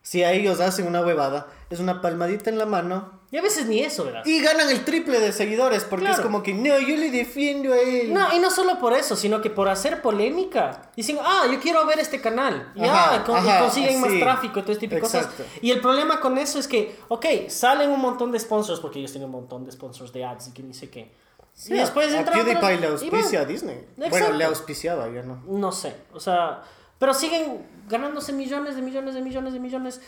[0.06, 3.66] si a ellos hacen una huevada, es una palmadita en la mano Y a veces
[3.66, 4.22] ni eso, ¿verdad?
[4.24, 6.22] y ganan el triple de seguidores porque es Claro.
[6.22, 8.14] como que no, yo le defiendo a él.
[8.14, 10.92] No, y no solo por eso, sino que por hacer polémica.
[10.94, 12.72] Dicen, ah, yo quiero ver este canal.
[12.76, 14.20] Y, Ajá, ah, con- y ajá, consiguen más sí.
[14.20, 15.28] tráfico y todo este tipo de cosas.
[15.60, 19.10] Y el problema con eso es que, ok, salen un montón de sponsors, porque ellos
[19.10, 21.12] tienen un montón de sponsors de ads y que ni sé qué.
[21.52, 23.86] Sí, y después a PewDiePie le y auspicia a Disney.
[23.96, 24.36] Bueno, Exacto.
[24.36, 25.42] le auspiciaba, ya no.
[25.48, 26.62] No sé, o sea,
[26.98, 30.00] pero siguen ganándose millones de millones de millones de millones.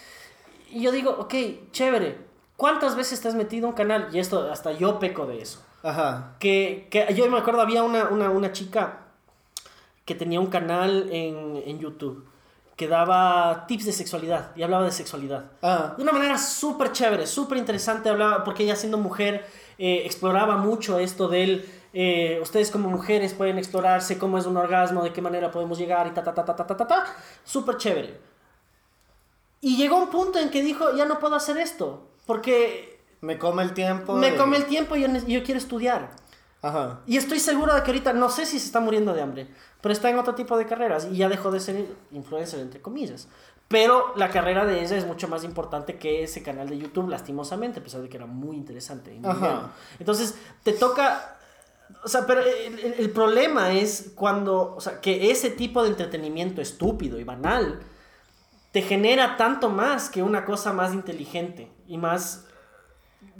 [0.71, 1.35] Y yo digo, ok,
[1.73, 2.19] chévere,
[2.57, 4.09] ¿cuántas veces te has metido a un canal?
[4.13, 5.65] Y esto, hasta yo peco de eso.
[5.83, 6.37] Ajá.
[6.39, 9.01] Que, que yo me acuerdo, había una, una, una chica
[10.05, 12.27] que tenía un canal en, en YouTube
[12.77, 15.47] que daba tips de sexualidad y hablaba de sexualidad.
[15.63, 15.95] Ah.
[15.97, 19.45] De una manera súper chévere, súper interesante, hablaba, porque ella siendo mujer
[19.79, 25.03] eh, exploraba mucho esto del eh, ustedes como mujeres pueden explorarse cómo es un orgasmo,
[25.03, 27.05] de qué manera podemos llegar y ta, ta, ta, ta, ta, ta, ta, ta.
[27.45, 28.21] Súper chévere.
[29.61, 33.01] Y llegó un punto en que dijo, ya no puedo hacer esto, porque...
[33.21, 34.15] Me come el tiempo.
[34.15, 34.37] Me y...
[34.37, 36.11] come el tiempo y yo, yo quiero estudiar.
[36.63, 37.01] Ajá.
[37.07, 39.49] Y estoy seguro de que ahorita, no sé si se está muriendo de hambre,
[39.81, 43.29] pero está en otro tipo de carreras y ya dejó de ser influencer, entre comillas.
[43.69, 47.81] Pero la carrera de ella es mucho más importante que ese canal de YouTube, lastimosamente,
[47.81, 49.15] a pesar de que era muy interesante.
[49.15, 49.35] Y muy
[49.99, 51.38] Entonces, te toca
[52.05, 55.91] o sea, pero el, el- el problema es cuando, o sea, que ese tipo de
[55.91, 57.81] entretenimiento estúpido y banal
[58.73, 62.45] te genera tanto más que una cosa más inteligente y más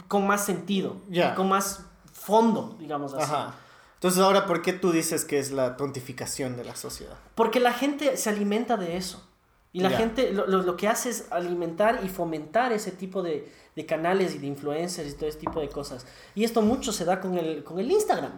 [0.07, 1.31] con más sentido, Ya.
[1.31, 3.23] y con más fondo, digamos así.
[3.23, 3.55] Ajá.
[3.95, 7.15] Entonces, ahora, ¿por qué tú dices que es la tontificación de la sociedad?
[7.35, 9.25] Porque la gente se alimenta de eso.
[9.71, 9.97] Y la Ya.
[9.97, 14.33] gente lo, lo- lo que hace es alimentar y fomentar ese tipo de, de canales
[14.33, 16.07] y de influencers y todo ese tipo de cosas.
[16.33, 18.31] Y esto mucho se da con el, con el Instagram.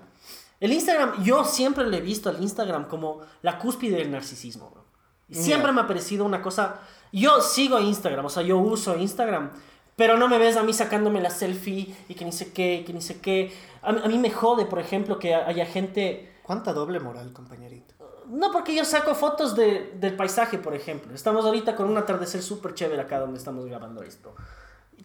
[0.61, 4.69] El Instagram, yo siempre le he visto al Instagram como la cúspide del narcisismo.
[4.69, 4.85] bro.
[5.29, 6.79] Siempre me ha parecido una cosa...
[7.11, 9.51] Yo sigo Instagram, o sea, yo uso Instagram,
[9.95, 12.83] pero no me ves a mí sacándome la selfie y que ni sé qué, y
[12.83, 13.53] que ni sé qué.
[13.81, 16.31] A, mí- a mí me jode, por ejemplo, que haya gente...
[16.43, 17.95] ¿Cuánta doble moral, compañerito?
[18.27, 21.13] No, porque yo saco fotos de, del paisaje, por ejemplo.
[21.13, 24.35] Estamos ahorita con un atardecer súper chévere acá donde estamos grabando esto.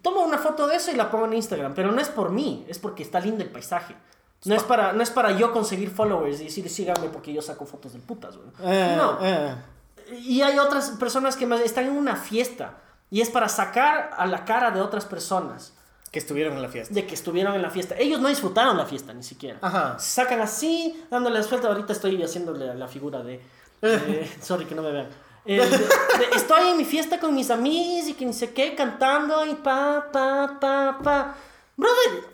[0.03, 2.65] Tomo una foto de eso y la pongo en Instagram, pero no es por mí,
[2.69, 3.97] es porque está lindo el paisaje.
[4.47, 7.67] No es para, no es para yo conseguir followers y decir síganme porque yo saco
[7.67, 8.49] fotos del putas, güey.
[8.65, 9.19] Eh, no.
[9.21, 9.55] eh.
[10.23, 12.75] Y hay otras personas que están en una fiesta
[13.11, 15.73] y es para sacar a la cara de otras personas
[16.13, 16.95] Que estuvieron en la fiesta.
[16.95, 17.97] de que estuvieron en la fiesta.
[17.99, 19.59] Ellos no disfrutaron la fiesta ni siquiera.
[19.63, 19.99] Ajá.
[19.99, 21.71] Se sacan así, dándole las vueltas.
[21.71, 23.41] Ahorita estoy haciéndole la figura de.
[23.83, 25.09] de- sorry que no me vean.
[25.45, 28.75] Eh, de- de- estoy en mi fiesta con mis amigos y que ni sé qué,
[28.77, 31.35] cantando y pa, pa, pa, pa.
[31.77, 32.25] Brother,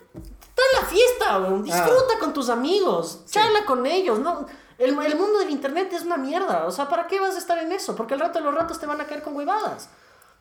[0.55, 1.63] está en la fiesta, weón.
[1.63, 3.21] Disfruta con tus amigos.
[3.29, 4.45] Charla con ellos, ¿no?
[4.77, 6.65] El, el mundo del internet es una mierda.
[6.65, 7.95] O sea, ¿para qué vas a estar en eso?
[7.95, 9.89] Porque al rato de los ratos te van a caer con huevadas.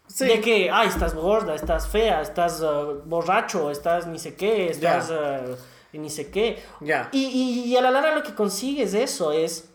[0.06, 0.24] Sí.
[0.26, 5.10] De que, ay, estás gorda, estás fea, estás uh, borracho, estás ni sé qué, estás
[5.10, 5.56] uh,
[5.96, 6.62] ni sé qué.
[6.80, 7.08] Ya.
[7.12, 9.66] Y, y- y a la larga lo que consigues eso es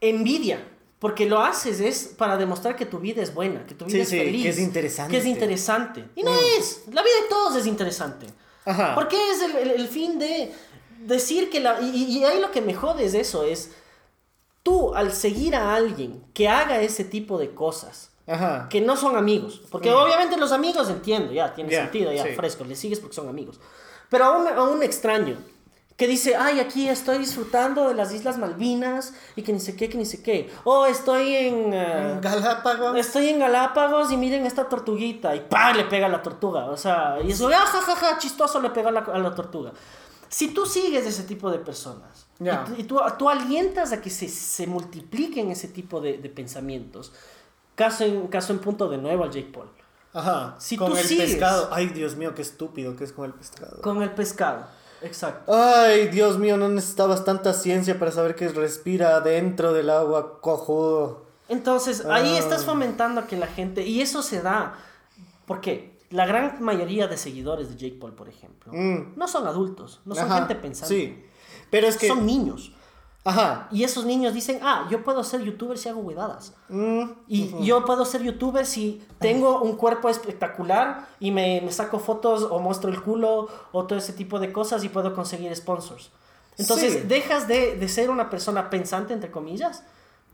[0.00, 0.72] envidia.
[0.98, 4.00] Porque lo haces es para demostrar que tu vida es buena, que tu vida Sí,
[4.00, 4.42] es sí, feliz.
[4.42, 5.12] que es interesante.
[5.12, 6.08] Que es interesante.
[6.14, 6.38] Y no Mm.
[6.58, 6.82] es.
[6.90, 8.26] La vida de todos es interesante.
[8.66, 8.94] Ajá.
[8.94, 10.52] Porque es el, el- el fin de
[11.00, 11.80] decir que la...
[11.80, 13.70] Y, y ahí lo que me jode es eso, es
[14.62, 18.68] tú al seguir a alguien que haga ese tipo de cosas, Ajá.
[18.68, 19.62] que no son amigos.
[19.70, 22.30] Porque obviamente los amigos entiendo, ya, tiene sentido, ya, sí.
[22.34, 23.60] fresco, le sigues porque son amigos.
[24.10, 25.36] Pero a un, a un extraño
[25.96, 29.88] que dice, ay, aquí estoy disfrutando de las Islas Malvinas y que ni sé qué,
[29.88, 30.50] que ni sé qué.
[30.64, 31.72] O estoy en...
[31.72, 32.96] eh, Galápagos.
[32.98, 35.74] Estoy en Galápagos y miren esta tortuguita y ¡pam!
[35.76, 36.66] le pega a la tortuga.
[36.66, 38.18] O sea, y eso, ¡ah, ja, ja, ja!
[38.18, 39.72] Chistoso le pega a la, a la tortuga.
[40.28, 42.64] Si tú sigues ese tipo de personas Ya.
[42.66, 46.28] y, tú, y tú, tú alientas a que se, se multipliquen ese tipo de, de
[46.28, 47.12] pensamientos,
[47.74, 49.70] caso en, caso en punto de nuevo al Jake Paul,
[50.12, 50.56] Ajá.
[50.58, 51.68] Si con tú el sigues- pescado.
[51.72, 53.80] Ay, Dios mío, qué estúpido que es con el pescado.
[53.82, 54.66] con el pescado.
[55.06, 55.52] Exacto.
[55.54, 61.24] Ay, Dios mío, no necesitabas tanta ciencia para saber que respira dentro del agua, cojudo.
[61.48, 62.38] Entonces, ahí Ah.
[62.38, 64.74] estás fomentando a que la gente, y eso se da,
[65.46, 69.14] porque la gran mayoría de seguidores de Jake Paul, por ejemplo, Mm.
[69.16, 70.94] no son adultos, no son Ajá, gente pensante.
[70.94, 71.24] Sí.
[71.70, 72.08] Pero es que.
[72.08, 72.72] son niños.
[73.26, 73.68] Ajá.
[73.72, 76.54] Y esos niños dicen, ah, yo puedo ser youtuber si hago huevadas.
[76.68, 81.98] Mm, Y yo puedo ser youtuber si tengo un cuerpo espectacular y me, me saco
[81.98, 86.10] fotos o muestro el culo o todo ese tipo de cosas y puedo conseguir sponsors.
[86.56, 87.00] Entonces Sí.
[87.06, 89.82] dejas de, de ser una persona pensante, entre comillas,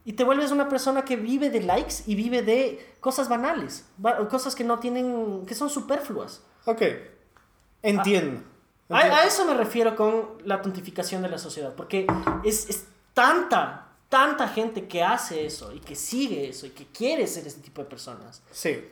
[0.05, 4.29] y te vuelves una persona que vive de likes y vive de cosas banales, ba-
[4.29, 6.43] cosas que no tienen, que son superfluas.
[6.67, 6.83] Ok.
[7.83, 8.43] Entiendo.
[8.89, 12.07] A, a eso me refiero con la tontificación de la sociedad, porque
[12.45, 17.27] es, es tanta, tanta gente que hace eso y que sigue eso y que quiere
[17.27, 18.43] ser ese tipo de personas.
[18.51, 18.89] Sí.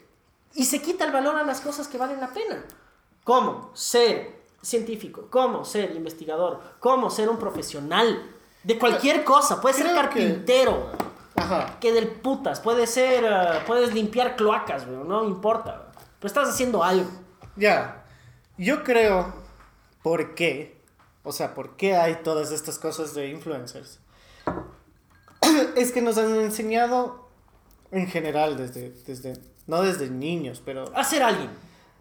[0.54, 2.64] Y se quita el valor a las cosas que valen la pena.
[3.24, 3.70] ¿Cómo?
[3.74, 8.22] Ser científico, cómo ser investigador, cómo ser un profesional
[8.62, 9.60] de cualquier cosa.
[9.60, 10.90] Puede ser creo que- carpintero,
[11.36, 11.78] Ajá.
[11.78, 12.60] que del putas.
[12.60, 15.70] Puede ser, eh, puedes limpiar cloacas, weón, no importa.
[15.72, 16.06] weón.
[16.18, 17.08] Pero estás haciendo algo.
[17.56, 18.04] Ya.
[18.58, 19.39] Yo creo.
[20.02, 20.80] ¿Por qué?
[21.22, 23.98] O sea, ¿por qué hay todas estas cosas de influencers?
[25.76, 27.28] es que nos han enseñado
[27.90, 29.34] en general desde, desde
[29.66, 31.50] no desde niños, pero Hacer alguien.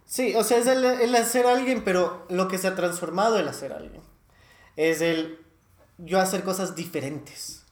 [0.06, 3.48] sí, o sea, es el, el hacer alguien, pero lo que se ha transformado el
[3.48, 4.02] hacer alguien
[4.76, 5.38] es el
[5.98, 7.64] yo hacer cosas diferentes.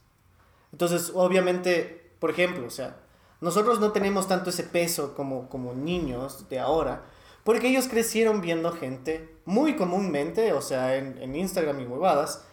[0.71, 2.97] Entonces, obviamente por ejemplo, o sea,
[3.41, 7.05] nosotros no tenemos tanto ese peso como, como niños de ahora,
[7.49, 12.43] porque ellos crecieron viendo gente muy comúnmente, o sea, en, en Instagram y huevadas,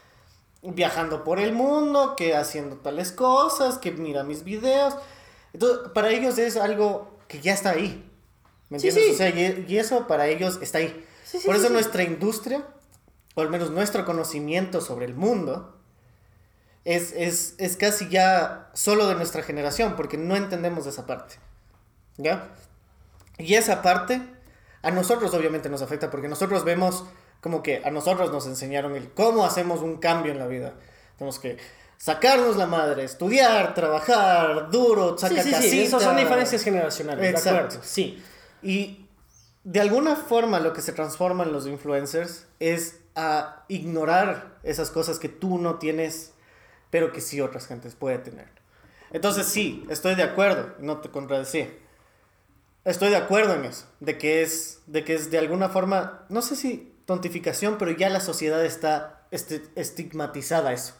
[0.62, 4.96] viajando por el mundo, que haciendo tales cosas, que mira mis videos.
[5.52, 8.10] Entonces, para ellos es algo que ya está ahí.
[8.70, 9.04] ¿Me Sí, entiendes?
[9.04, 9.10] sí.
[9.12, 11.04] O sea, y, y eso para ellos está ahí.
[11.24, 11.74] Sí, sí, por sí, eso sí.
[11.74, 12.66] nuestra industria,
[13.34, 15.76] o al menos nuestro conocimiento sobre el mundo,
[16.86, 21.34] es, es, es casi ya solo de nuestra generación, porque no entendemos esa parte.
[22.16, 22.48] ¿Ya?
[23.36, 24.34] Y esa parte
[24.86, 27.04] a nosotros obviamente nos afecta, porque nosotros vemos
[27.40, 30.74] como que a nosotros nos enseñaron el cómo hacemos un cambio en la vida.
[31.18, 31.58] Tenemos que
[31.98, 35.82] sacarnos la madre, estudiar, trabajar duro, Sí, sacar sí, sí, casita.
[35.82, 37.58] esas son diferencias generacionales, de Exacto.
[37.58, 37.80] acuerdo.
[37.82, 38.22] Sí.
[38.62, 39.06] Y
[39.64, 45.28] de alguna forma lo que se transforman los influencers es a ignorar esas cosas que
[45.28, 46.32] tú no tienes,
[46.90, 48.48] pero que sí otras gentes pueden tener.
[49.10, 51.68] Entonces sí, estoy de acuerdo, no te contradecía.
[52.86, 56.40] Estoy de acuerdo en eso, de que es de que es de alguna forma, no
[56.40, 60.94] sé si tontificación, pero ya la sociedad está este, estigmatizada a eso.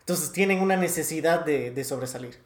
[0.00, 2.38] Entonces tienen una necesidad de, de sobresalir.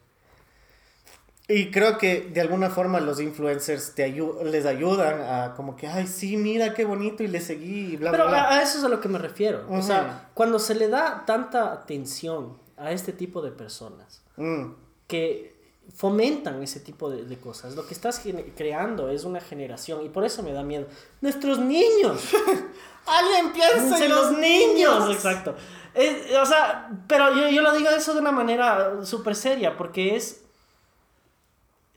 [1.47, 5.87] Y creo que de alguna forma los influencers te ayu- les ayudan a como que,
[5.87, 8.49] ay, sí, mira qué bonito y le seguí y bla, Pero bla, bla.
[8.57, 9.65] a, eso es a lo que me refiero.
[9.69, 9.83] O Ujú.
[9.83, 14.71] sea, cuando se le da tanta atención a este tipo de personas Mm,
[15.07, 15.60] que
[15.95, 18.21] fomentan ese tipo de, de cosas, lo que estás
[18.55, 20.87] creando es una generación y por eso me da miedo.
[21.21, 22.21] Nuestros niños.
[23.05, 25.09] Alguien piensa en los niños.
[25.11, 25.55] Exacto.
[25.93, 30.15] Es- o sea, pero yo, yo lo digo eso de una manera súper seria porque
[30.15, 30.43] es...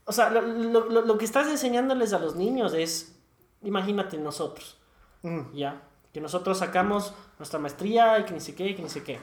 [0.06, 3.14] O sea, lo, lo- lo- lo que estás enseñándoles a los niños es,
[3.62, 4.76] imagínate nosotros.
[5.22, 5.82] Mm, ¿ya?
[6.12, 9.18] Que nosotros sacamos nuestra maestría y que ni sé qué, y que ni sé qué.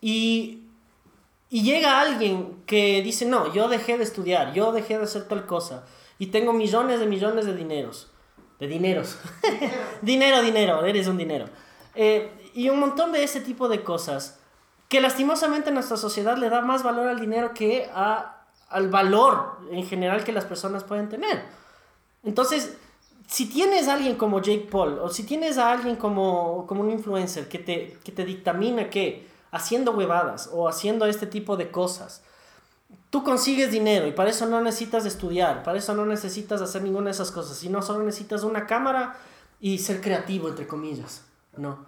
[0.00, 0.65] Y,
[1.48, 5.46] y llega alguien que dice, no, yo dejé de estudiar, yo dejé de hacer tal
[5.46, 5.84] cosa,
[6.18, 8.10] y tengo millones de millones de dineros.
[8.58, 9.18] De dineros.
[10.02, 11.46] dinero, dinero, eres un dinero.
[11.94, 14.38] Eh, y un montón de ese tipo de cosas
[14.88, 19.84] que lastimosamente nuestra sociedad le da más valor al dinero que a, al valor en
[19.86, 21.42] general que las personas pueden tener.
[22.22, 22.76] Entonces,
[23.26, 26.90] si tienes a alguien como Jake Paul o si tienes a alguien como, como un
[26.90, 32.22] influencer que te, que te dictamina que haciendo huevadas o haciendo este tipo de cosas,
[33.10, 37.06] tú consigues dinero y para eso no necesitas estudiar, para eso no necesitas hacer ninguna
[37.06, 39.16] de esas cosas, sino solo necesitas una cámara
[39.60, 41.22] y ser creativo, entre comillas,
[41.56, 41.86] ¿no?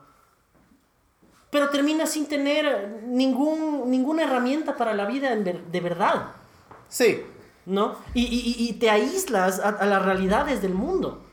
[1.51, 6.33] Pero terminas sin tener ningún, ninguna herramienta para la vida de verdad.
[6.89, 7.23] Sí,
[7.67, 7.97] ¿no?
[8.15, 11.25] Y, y- y- te aíslas a, a las realidades del mundo.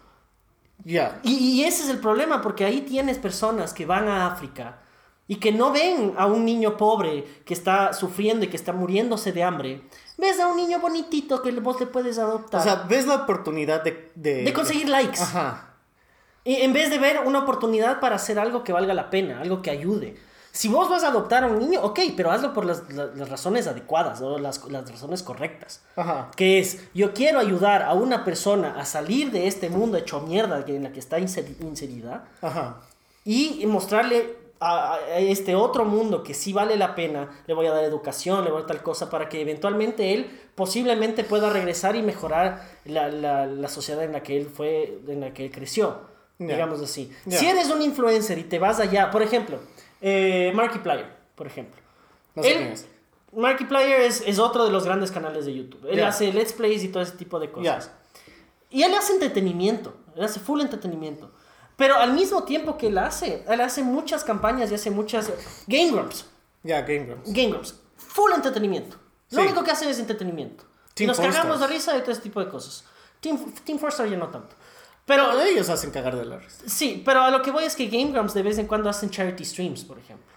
[0.84, 1.20] ya.
[1.24, 4.80] Y, y ese es el problema, porque ahí tienes personas que van a África
[5.28, 9.32] y que no ven a un niño pobre que está sufriendo y que está muriéndose
[9.32, 9.82] de hambre.
[10.18, 12.62] Ves a un niño bonitito que vos le puedes adoptar.
[12.62, 14.12] O sea, ves la oportunidad de...
[14.16, 15.20] De, de conseguir likes.
[15.22, 15.74] Ajá.
[16.44, 19.62] Y en vez de ver una oportunidad para hacer algo que valga la pena, algo
[19.64, 20.16] que ayude.
[20.52, 23.28] Si vos vas a adoptar a un niño, ok, pero hazlo por las, las- las
[23.28, 25.82] razones adecuadas o las, las razones correctas.
[25.98, 26.32] Ajá.
[26.38, 30.64] que es yo quiero ayudar a una persona a salir de este mundo hecho mierda
[30.68, 32.78] en la que está inser- inserida Ajá.
[33.26, 37.72] y mostrarle a, a este otro mundo que sí vale la pena, le voy a
[37.72, 41.96] dar educación, le voy a dar tal cosa para que eventualmente él posiblemente pueda regresar
[41.96, 45.52] y mejorar la, la- la sociedad en la que él fue, en la que él
[45.52, 46.00] creció,
[46.40, 46.48] Ya.
[46.48, 47.12] digamos así.
[47.26, 47.38] Ya.
[47.38, 49.60] Si eres un influencer y te vas allá, por ejemplo,
[50.02, 51.82] eh, Markiplier, por ejemplo.
[52.36, 52.88] No sé Él- quién es.
[53.34, 55.86] Markiplier es, es otro de los grandes canales de YouTube.
[55.90, 56.08] Él Ya.
[56.08, 57.92] hace let's plays y todo ese tipo de cosas.
[58.70, 61.32] Y él hace entretenimiento, él hace full entretenimiento.
[61.76, 65.30] Pero al mismo tiempo que él hace, él hace muchas campañas y hace muchas
[65.68, 66.26] Game Grumps.
[66.64, 67.32] Ya, Game Grumps.
[67.34, 67.76] Game Grumps.
[67.98, 68.98] Full entretenimiento.
[69.32, 69.48] Lo Sí.
[69.48, 70.64] único que hacen es entretenimiento.
[70.94, 72.86] Team nos cagamos de risa y todo ese tipo de cosas.
[73.20, 74.56] Team, Team Four Star ya no tanto.
[75.06, 76.64] Pero Pero ellos hacen cagar de la risa.
[76.68, 79.10] sí, pero a lo que voy es que Game Grumps de vez en cuando hacen
[79.10, 80.34] charity streams, por ejemplo.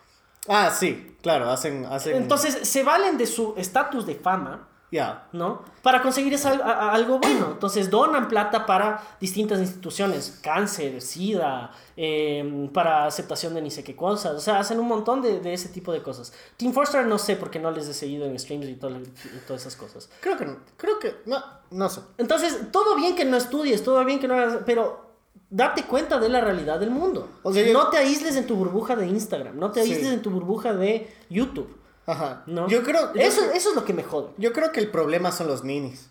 [0.49, 1.87] Ah, sí, claro, hacen...
[1.87, 2.17] hacen...
[2.17, 5.29] Entonces se valen de su estatus de fama Ya.
[5.33, 5.63] ¿no?
[5.83, 7.49] Para conseguir esa- a- a- algo bueno.
[7.53, 13.95] Entonces donan plata para distintas instituciones, cáncer, sida, eh, para aceptación de ni sé qué
[13.95, 14.33] cosas.
[14.35, 16.33] O sea, hacen un montón de, de ese tipo de cosas.
[16.57, 19.63] Team Forster no sé porque no les he seguido en streams y, todo- y todas
[19.63, 20.09] esas cosas.
[20.21, 20.57] Creo que no.
[20.79, 21.17] Creo que...
[21.27, 22.01] No, no sé.
[22.17, 25.07] Entonces, todo bien que no estudies, todo bien que no hagas, pero
[25.51, 27.29] date cuenta de la realidad del mundo.
[27.43, 29.93] O sea, yo- No te aísles en tu burbuja de Instagram, no te Sí.
[29.93, 31.75] aísles en tu burbuja de YouTube.
[32.09, 32.43] Ajá.
[32.47, 32.69] ¿no?
[32.69, 33.13] Yo creo...
[33.15, 34.31] yo eso, creo- eso es lo que me jode.
[34.39, 36.11] Yo creo que el problema son los ninis.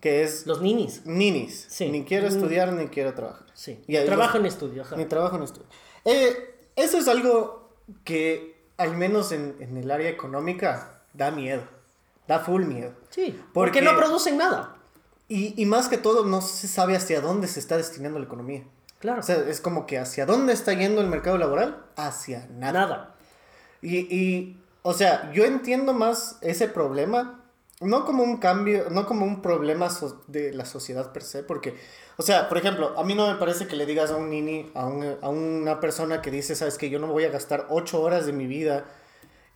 [0.00, 1.04] Que es Los ninis.
[1.06, 1.66] ninis.
[1.68, 1.88] Sí.
[1.90, 2.30] Ni quiero Mm.
[2.32, 3.46] estudiar ni quiero trabajar.
[3.54, 3.82] Sí.
[3.86, 4.82] Y Trabajo los- en estudio.
[4.82, 4.96] ajá.
[4.96, 5.66] Ni trabajo ni estudio.
[6.04, 7.70] Eh, eso es algo
[8.04, 11.62] que, al menos en, en el área económica, da miedo.
[12.28, 12.92] Da full miedo.
[13.10, 14.76] Sí, porque, Porque- no producen nada.
[15.28, 18.62] Y, y más que todo, no se sabe hacia dónde se está destinando la economía.
[19.00, 19.20] Claro.
[19.20, 22.72] O sea, es como que hacia dónde está yendo el mercado laboral, hacia nada.
[22.86, 23.14] nada.
[23.82, 27.42] Y, y, o sea, yo entiendo más ese problema,
[27.80, 29.88] no como un cambio, no como un problema
[30.28, 31.74] de la sociedad per se, porque,
[32.16, 34.70] o sea, por ejemplo, a mí no me parece que le digas a un nini,
[34.74, 38.26] a, un- una persona que dice, sabes que yo no voy a gastar ocho horas
[38.26, 38.84] de mi vida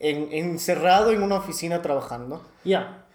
[0.00, 2.42] en, encerrado en una oficina trabajando.
[2.64, 3.06] Ya.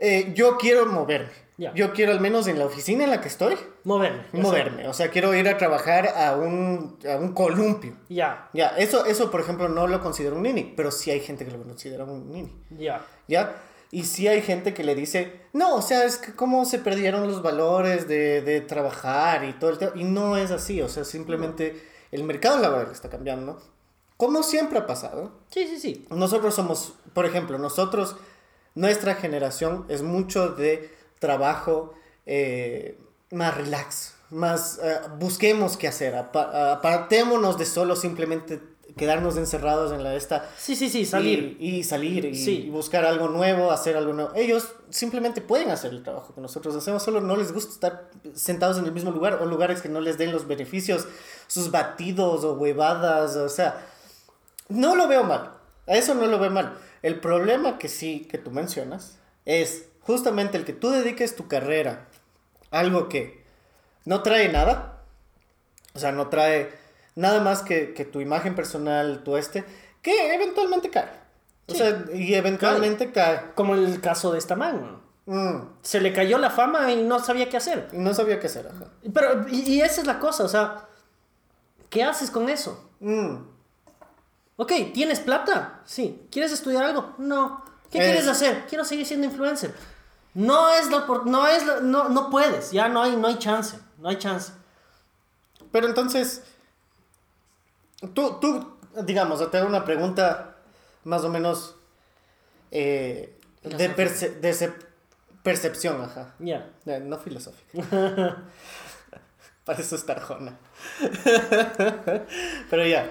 [0.00, 1.30] Eh, yo quiero moverme.
[1.58, 1.74] Ya.
[1.74, 4.22] Yo quiero al menos en la oficina en la que estoy, Moverme.
[4.32, 4.88] moverme.
[4.88, 7.94] O sea, quiero ir a trabajar a un, a un columpio.
[8.08, 8.48] Ya.
[8.54, 11.50] Ya, eso, eso, por ejemplo, no lo considero un nini, pero sí hay gente que
[11.50, 13.04] lo considera un nini, Ya.
[13.28, 13.56] ¿ya?
[13.90, 17.26] Y sí hay gente que le dice, no, o sea, es que cómo se perdieron
[17.26, 19.92] los valores de, de trabajar y todo el tema.
[19.96, 21.78] Y no es así, o sea, simplemente
[22.10, 23.58] el mercado laboral está cambiando, ¿no?
[24.16, 25.32] Como siempre ha pasado.
[25.50, 26.06] Sí, sí, sí.
[26.10, 28.16] Nosotros somos, por ejemplo, nosotros,
[28.74, 31.94] nuestra generación es mucho de trabajo
[32.26, 32.98] eh,
[33.30, 38.60] más relax, más eh, busquemos qué hacer, apa- apartémonos de solo simplemente
[38.96, 41.56] quedarnos encerrados en la esta Sí, sí, sí, salir.
[41.60, 42.64] y, y salir y, Sí.
[42.66, 44.32] y buscar algo nuevo, hacer algo nuevo.
[44.34, 48.78] Ellos simplemente pueden hacer el trabajo que nosotros hacemos, solo no les gusta estar sentados
[48.78, 51.06] en el mismo lugar o lugares que no les den los beneficios,
[51.46, 53.86] sus batidos o huevadas, o sea,
[54.68, 55.52] no lo veo mal.
[55.86, 56.76] A eso no lo veo mal.
[57.02, 62.06] El problema que sí, que tú mencionas, es justamente el que tú dediques tu carrera
[62.70, 63.42] a algo que
[64.04, 65.02] no trae nada.
[65.94, 66.70] O sea, no trae
[67.16, 69.64] nada más que, que tu imagen personal, tu este,
[70.02, 71.08] que eventualmente cae.
[71.66, 73.52] O sea, y eventualmente cae.
[73.54, 75.00] Como el caso de esta man.
[75.26, 77.88] Mm, Se le cayó la fama y no sabía qué hacer.
[77.92, 78.66] no sabía qué hacer.
[78.66, 78.86] ajá.
[79.14, 80.88] Pero, y, y esa es la cosa, o sea,
[81.88, 82.90] ¿qué haces con eso?
[83.00, 83.36] Mm,
[84.62, 85.80] Ok, ¿tienes plata?
[85.86, 86.20] Sí.
[86.30, 87.14] ¿Quieres estudiar algo?
[87.16, 87.64] No.
[87.90, 88.66] ¿Qué Es- quieres hacer?
[88.68, 89.74] Quiero seguir siendo influencer.
[90.34, 93.78] No es la no es la- no, no puedes, ya no hay, no hay chance,
[93.98, 94.52] no hay chance.
[95.72, 96.42] Pero entonces,
[98.12, 100.56] tú, tú, digamos, te hago una pregunta
[101.04, 101.74] más o menos
[102.70, 104.72] eh, de, perce- de
[105.42, 106.34] percepción, ajá.
[106.38, 106.68] Ya.
[106.84, 107.72] Eh, No filosófica.
[109.64, 110.58] Para eso está Arjona.
[112.70, 113.10] Pero ya.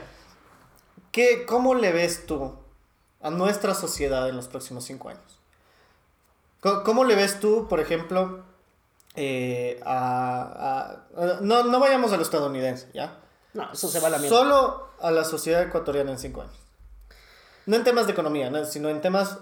[1.12, 2.56] ¿Qué, ¿Cómo le ves tú
[3.22, 5.39] a nuestra sociedad en los próximos cinco años?
[6.62, 8.43] Co- ¿Cómo, le ves tú, por ejemplo,
[9.15, 10.41] eh, a,
[11.17, 13.17] a- a- no, no vayamos a lo estadounidense, ¿ya?
[13.54, 14.38] No, eso se va a la mierda.
[14.38, 16.56] Solo a la sociedad ecuatoriana en cinco años.
[17.65, 19.38] No en temas de economía, no, sino en temas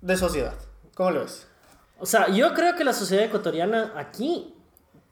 [0.00, 0.54] de sociedad.
[0.94, 1.46] ¿Cómo lo ves?
[2.00, 4.54] O sea, yo creo que la sociedad ecuatoriana aquí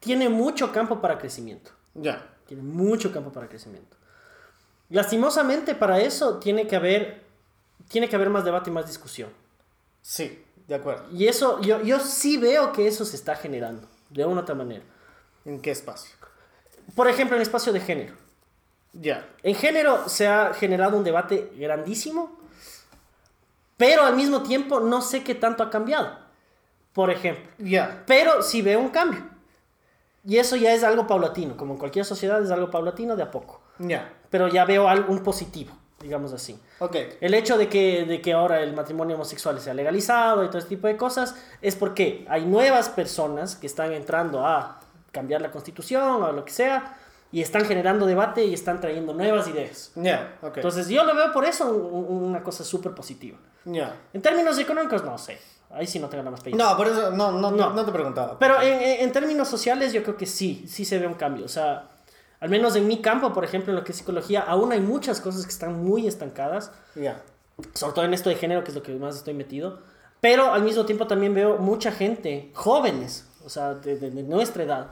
[0.01, 1.71] tiene mucho campo para crecimiento.
[1.95, 2.27] Ya.
[2.47, 3.97] Tiene mucho campo para crecimiento.
[4.89, 7.23] Lastimosamente para eso tiene que haber,
[7.89, 9.31] tiene que haber más debate y más discusión.
[10.01, 11.05] Sí, de acuerdo.
[11.13, 14.55] Y eso, yo, yo sí veo que eso se está generando, de una u otra
[14.55, 14.85] manera.
[15.45, 16.15] ¿En qué espacio?
[16.95, 18.15] Por ejemplo, en espacio de género.
[18.93, 19.29] Ya.
[19.43, 22.39] En género se ha generado un debate grandísimo,
[23.77, 26.19] pero al mismo tiempo no sé qué tanto ha cambiado.
[26.93, 27.45] Por ejemplo.
[27.59, 28.05] Ya.
[28.07, 29.23] Pero sí veo un cambio.
[30.25, 33.31] Y eso ya es algo paulatino, como en cualquier sociedad es algo paulatino de a
[33.31, 33.61] poco.
[33.79, 34.13] Ya.
[34.31, 36.59] Pero ya veo algo, un positivo, digamos así.
[36.81, 36.97] Ok.
[37.21, 40.71] El hecho de que, de que ahora el matrimonio homosexual sea legalizado y todo este
[40.77, 44.81] tipo de cosas es porque hay nuevas personas que están entrando a
[45.13, 46.97] cambiar la constitución o lo que sea
[47.33, 49.91] y están generando debate y están trayendo nuevas ideas.
[49.97, 50.37] Ya.
[50.43, 50.59] Ok.
[50.59, 53.39] Entonces yo lo veo por eso un- un- una cosa súper positiva.
[53.65, 53.97] ya.
[54.13, 55.39] En términos económicos no sé,
[55.71, 56.57] ahí sí no tengo nada más pedido.
[56.65, 57.71] No, por eso no, no, No.
[57.71, 57.85] no.
[57.85, 58.39] te preguntaba.
[58.39, 61.45] Pero en- en términos sociales yo creo que sí, sí se ve un cambio.
[61.45, 61.89] O sea,
[62.41, 65.21] al menos en mi campo, por ejemplo, en lo que es psicología, aún hay muchas
[65.21, 66.71] cosas que están muy estancadas.
[66.95, 67.23] Ya.
[67.75, 69.81] sobre todo en esto de género, que es lo que más estoy metido,
[70.21, 74.63] pero al mismo tiempo también veo mucha gente, jóvenes, o sea, de, de- de nuestra
[74.65, 74.89] edad,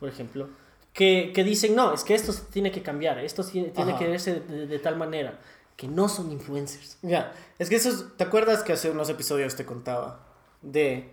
[0.00, 0.48] por ejemplo,
[0.92, 4.08] que, que dicen, no, es que esto se tiene que cambiar, esto tiene, tiene que
[4.08, 5.38] verse de, de- tal manera,
[5.76, 6.98] que no son influencers.
[7.02, 7.32] Ya.
[7.60, 10.26] Es que eso es- ¿Te acuerdas que hace unos episodios te contaba
[10.62, 11.12] de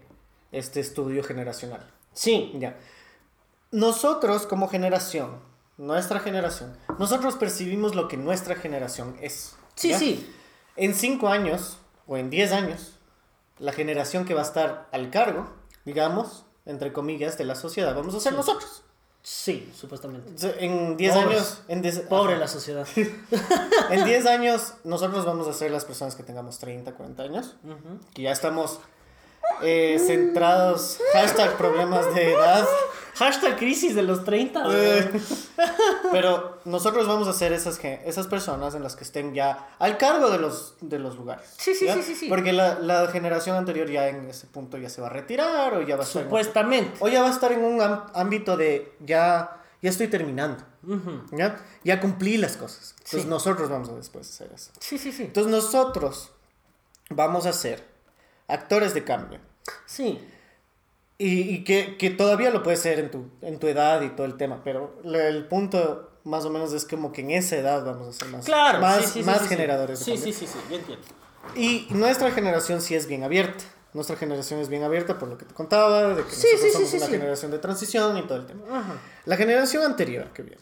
[0.51, 1.85] este estudio generacional?
[2.13, 2.75] Sí, Ya.
[3.71, 5.39] Nosotros como generación,
[5.77, 9.55] nuestra generación, nosotros percibimos lo que nuestra generación es.
[9.75, 9.99] sí, ¿ya?
[9.99, 10.33] sí,
[10.75, 12.93] En cinco años o en 10 años,
[13.59, 15.47] la generación que va a estar al cargo,
[15.85, 18.37] digamos, entre comillas, de la sociedad, vamos a ser Sí.
[18.37, 18.83] nosotros.
[19.23, 20.29] sí, supuestamente.
[20.63, 21.27] En 10 Pobres.
[21.37, 22.41] años, en 10 Pobre ajá.
[22.41, 22.87] la sociedad.
[23.89, 27.99] En 10 años, nosotros vamos a ser las personas que tengamos 30, 40 años, Ujú.
[28.13, 28.79] que ya estamos
[29.63, 32.65] eh, centrados, hashtag problemas de edad.
[33.17, 34.63] Hashtag crisis de los 30.
[34.69, 35.11] Eh.
[36.11, 40.29] Pero nosotros vamos a ser esas, esas personas en las que estén ya al cargo
[40.29, 41.45] de los, de los lugares.
[41.57, 42.29] Sí, sí, sí, sí, sí.
[42.29, 45.81] Porque la, la generación anterior ya en ese punto ya se va a retirar o
[45.81, 46.97] ya va a estar en, Supuestamente.
[46.99, 47.81] o ya va a estar en un
[48.13, 50.63] ámbito de ya, ya estoy terminando.
[51.31, 51.59] ¿ya?
[51.83, 52.93] ya cumplí las cosas.
[52.99, 53.27] Entonces Sí.
[53.27, 54.71] nosotros vamos a después hacer eso.
[54.79, 55.23] Sí, sí, sí.
[55.23, 56.31] Entonces nosotros
[57.09, 57.83] vamos a ser
[58.47, 59.39] actores de cambio.
[59.85, 60.21] Sí.
[61.19, 64.25] Y, y que, que todavía lo puedes ser en tu, en tu edad y todo
[64.27, 68.07] el tema, pero el punto más o menos es como que en esa edad vamos
[68.09, 68.79] a ser más, Claro.
[68.79, 71.03] más, sí, sí, más sí, generadores Sí, sí, sí, sí, yo entiendo.
[71.55, 73.63] Y nuestra generación sí es bien abierta.
[73.93, 77.07] Nuestra generación es bien abierta por lo que te contaba, de que nosotros somos una
[77.07, 78.61] generación de transición y todo el tema.
[78.69, 78.95] Ajá.
[79.25, 80.61] La generación anterior que viene,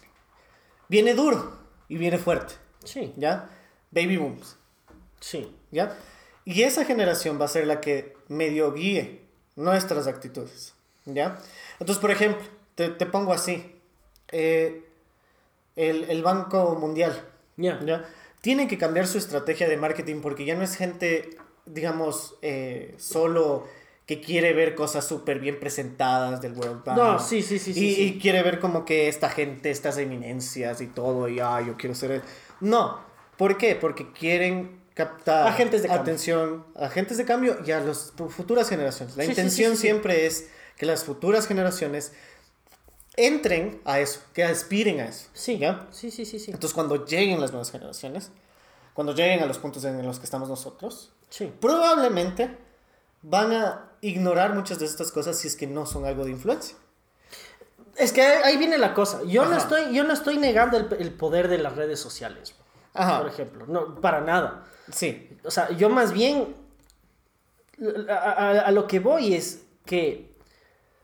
[0.87, 1.57] viene duro
[1.89, 2.53] y viene fuerte,
[2.83, 3.49] Sí, ¿ya?
[3.91, 4.57] Baby booms.
[5.19, 5.53] sí.
[5.71, 5.97] ¿Ya?
[6.45, 9.24] Y esa generación va a ser la que medio guíe
[9.55, 10.73] nuestras actitudes,
[11.05, 11.39] ¿ya?
[11.79, 12.43] Entonces, por ejemplo,
[12.75, 13.75] te, te pongo así,
[14.31, 14.83] eh,
[15.75, 17.21] el, el Banco Mundial,
[17.57, 17.79] Ya.
[17.85, 18.05] ¿ya?
[18.41, 23.65] Tiene que cambiar su estrategia de marketing porque ya no es gente, digamos, eh, solo
[24.05, 26.95] que quiere ver cosas súper bien presentadas del World Bank.
[26.97, 28.01] No, sí, sí, sí, y, sí, sí.
[28.03, 31.95] y quiere ver como que esta gente, estas eminencias y todo, y ah, yo quiero
[31.95, 32.11] ser...
[32.11, 32.21] él".
[32.59, 32.99] No,
[33.37, 33.75] ¿por qué?
[33.75, 39.15] Porque quieren captar Agentes de atención, agentes de cambio y a las futuras generaciones.
[39.15, 39.81] La Sí, intención sí, sí.
[39.83, 42.13] siempre es que las futuras generaciones
[43.17, 45.27] entren a eso, que aspiren a eso.
[45.33, 45.87] Sí, ¿ya?
[45.91, 46.51] sí, sí, sí, sí.
[46.51, 48.31] Entonces, cuando lleguen las nuevas generaciones,
[48.93, 51.51] cuando lleguen a los puntos en los que estamos nosotros, Sí.
[51.59, 52.57] probablemente
[53.21, 56.75] van a ignorar muchas de estas cosas si es que no son algo de influencia.
[57.97, 59.21] Es que ahí viene la cosa.
[59.25, 62.53] Yo no estoy, yo no estoy negando el, el poder de las redes sociales,
[62.95, 63.19] Ajá.
[63.19, 63.65] por ejemplo.
[63.67, 64.65] No, para nada.
[64.91, 65.29] Sí.
[65.43, 66.55] O sea, yo más bien
[68.09, 70.33] a, a- a lo que voy es que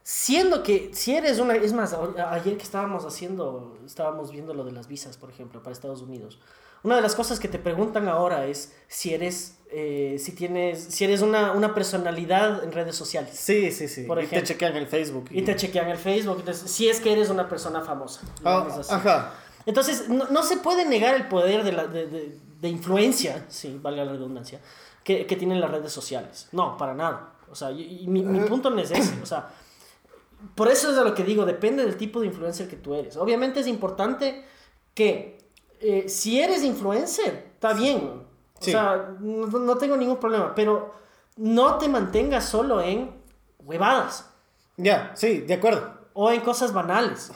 [0.04, 4.64] siendo que si eres una es más a- ayer que estábamos haciendo estábamos viendo lo
[4.64, 6.40] de las visas por ejemplo para Estados Unidos
[6.84, 11.04] una de las cosas que te preguntan ahora es si eres eh, si tienes si
[11.06, 14.04] eres una, una personalidad en redes sociales Sí, sí, sí.
[14.06, 14.48] Por y te ejemplo.
[14.48, 15.26] chequean el Facebook.
[15.30, 18.92] y te chequean el Facebook entonces si es que eres una persona famosa así.
[18.94, 19.34] ajá.
[19.66, 23.80] Entonces, no, no se puede negar el poder de, la, de, de- de influencia, sí,
[23.82, 24.60] valga la redundancia,
[25.04, 26.48] que, que tienen las redes sociales.
[26.52, 27.34] No, para nada.
[27.52, 29.20] O sea, y, y mi, mi punto no es ese.
[29.22, 29.50] O sea,
[30.56, 33.18] por eso es de lo que digo, depende del tipo de influencer que tú eres.
[33.18, 34.46] Obviamente es importante
[34.94, 35.40] que
[35.80, 37.98] eh, si eres influencer, está bien.
[38.60, 38.72] O Sí.
[38.72, 40.94] sea, no, no tengo ningún problema, pero
[41.38, 43.10] no te mantengas solo en
[43.66, 44.30] huevadas
[44.78, 45.92] Ya, sí, de acuerdo.
[46.14, 47.32] o en cosas banales.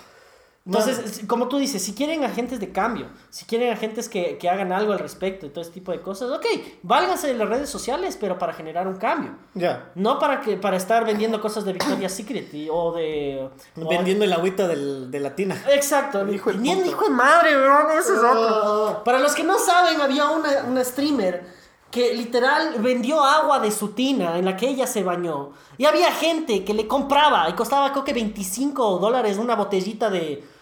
[0.68, 4.72] Entonces, como tú dices, si quieren agentes de cambio, si quieren agentes que, que hagan
[4.72, 6.44] algo al respecto y todo ese tipo de cosas, ok,
[6.82, 9.36] válganse de las redes sociales, pero para generar un cambio.
[9.54, 9.92] Ya.
[9.94, 13.48] No para, que, para estar vendiendo cosas de Victoria's Secret y- o de...
[13.80, 15.56] o- Vendiendo el agüita del, de latina.
[15.72, 16.96] Exacto, Hijo de vendiendo puta.
[16.96, 18.32] hijo de madre, weón, ese es Oh.
[18.32, 19.04] otro.
[19.04, 21.46] Para los que no saben, había una, una streamer
[21.92, 25.52] que literal vendió agua de su tina en la que ella se bañó.
[25.78, 30.55] Y había gente que le compraba y costaba creo que 25 dólares una botellita de...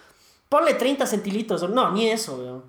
[0.54, 2.64] Ponle 30 centilitros, no, ni eso, weón.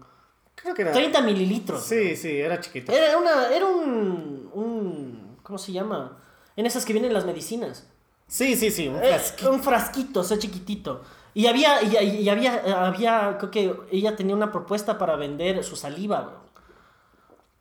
[0.55, 0.93] Creo que era.
[0.93, 1.83] 30 mililitros.
[1.85, 2.91] Sí, sí, era chiquito.
[2.91, 5.37] Era, una, era un, un...
[5.43, 6.17] ¿Cómo se llama?
[6.57, 7.87] En esas que vienen las medicinas.
[8.27, 8.89] Sí, sí, sí.
[8.89, 9.51] Un Eh, frasquito.
[9.53, 11.03] un frasquito, o sea, chiquitito.
[11.35, 16.23] Y había, y, había, había, creo que ella tenía una propuesta para vender su saliva,
[16.23, 16.41] bro.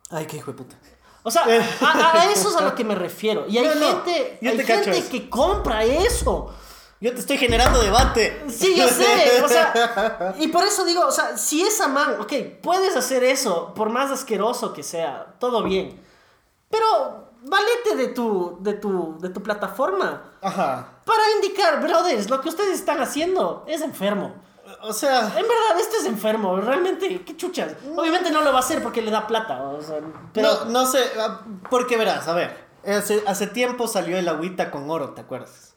[0.09, 0.77] Ay, qué hijo de puta.
[1.23, 3.45] O sea, a, a- eso es a lo que me refiero.
[3.49, 6.53] Y hay No, gente, hay gente que compra eso.
[7.03, 8.45] Yo te estoy generando debate.
[8.47, 12.31] Sí, yo sé, o sea, y por eso digo, o sea, si esa man, ok,
[12.61, 16.01] puedes hacer eso, por más asqueroso que sea, todo bien,
[16.69, 20.91] pero valete de tu, de tu, de tu plataforma Ajá.
[21.03, 24.35] para indicar, brothers, lo que ustedes están haciendo es enfermo.
[24.83, 25.23] O sea.
[25.27, 27.73] En verdad, esto es enfermo, realmente, qué chuchas.
[27.97, 29.99] Obviamente no lo va a hacer porque le da plata, o sea,
[30.31, 30.47] pero...
[30.47, 32.63] No, no sé, ah, porque verás, a ver.
[32.87, 35.72] Hace, hace tiempo salió el agüita con oro, ¿te acuerdas?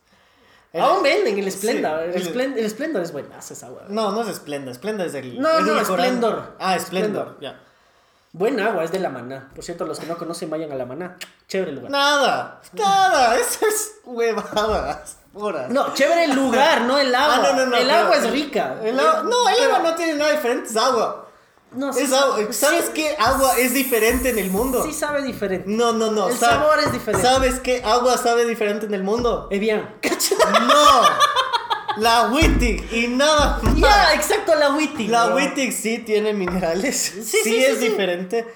[0.81, 3.83] Aún venden el Splendor, Sí, el, Splend- el Splendor es buenazo esa agua.
[3.89, 5.41] No, no es Splendor, Splendor es el.
[5.41, 5.85] No, es no.
[5.85, 6.57] Splendor.
[6.59, 7.61] Ah, Splendor, ya.
[8.33, 9.51] Buen agua, es de la maná.
[9.55, 11.17] Por cierto, los que no conocen, vayan a la maná.
[11.49, 11.91] Chévere el lugar.
[11.91, 15.17] Nada, nada, eso es huevadas.
[15.71, 17.37] No, chévere el lugar, no el agua.
[17.37, 18.77] Ah, no, no, no, el agua es rica.
[18.83, 21.26] El no, el agua no tiene nada diferente, es agua.
[21.73, 22.39] No, sí Es agua.
[22.53, 24.83] ¿Sabes sí- qué agua es diferente en el mundo?
[24.85, 25.69] Sí sabe diferente.
[25.69, 26.29] No, no, no.
[26.29, 27.27] El sa- sabor es diferente.
[27.27, 29.49] ¿Sabes qué agua sabe diferente en el mundo?
[29.51, 29.95] Evian.
[30.67, 31.03] No.
[31.99, 33.75] La Wittig y nada más.
[33.77, 35.09] Ya, exacto, la Witty.
[35.09, 35.37] La bro.
[35.37, 36.95] Wittig sí tiene minerales.
[36.97, 38.47] Sí, sí, sí, es diferente.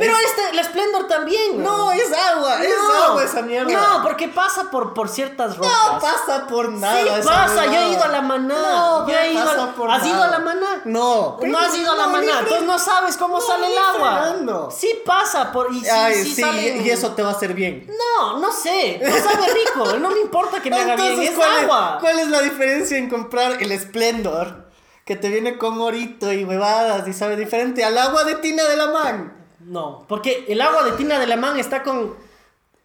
[0.00, 1.62] Pero Es- este, el Splendor también.
[1.62, 2.72] No, es agua, es
[3.06, 3.70] agua esa mierda.
[3.72, 5.72] No, porque pasa por, por ciertas rocas.
[5.92, 7.00] No pasa por nada.
[7.00, 8.54] Sí pasa, yo he ido a la maná.
[8.62, 10.82] No, yo he ido pasa a- por ¿Has ido a la maná?
[10.86, 11.38] No.
[11.42, 14.70] No has ido a la maná, fre- entonces no sabes cómo No, sale el agua.
[14.70, 16.42] Sí pasa por y sí, Ay, sí
[16.84, 17.86] y eso te va a hacer bien.
[18.18, 21.58] No, no sé, no sabe rico, no me importa que me haga bien, es ¿cuál,
[21.64, 21.92] agua.
[21.96, 24.68] Es, ¿cuál es la diferencia en comprar el Splendor?
[25.04, 28.76] Que te viene con orito y huevadas y sabe diferente al agua de tina de
[28.76, 29.39] la man.
[29.70, 32.16] No, porque el agua de Tina de la Man está con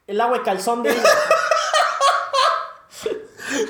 [0.06, 1.04] el agua de calzón de ella.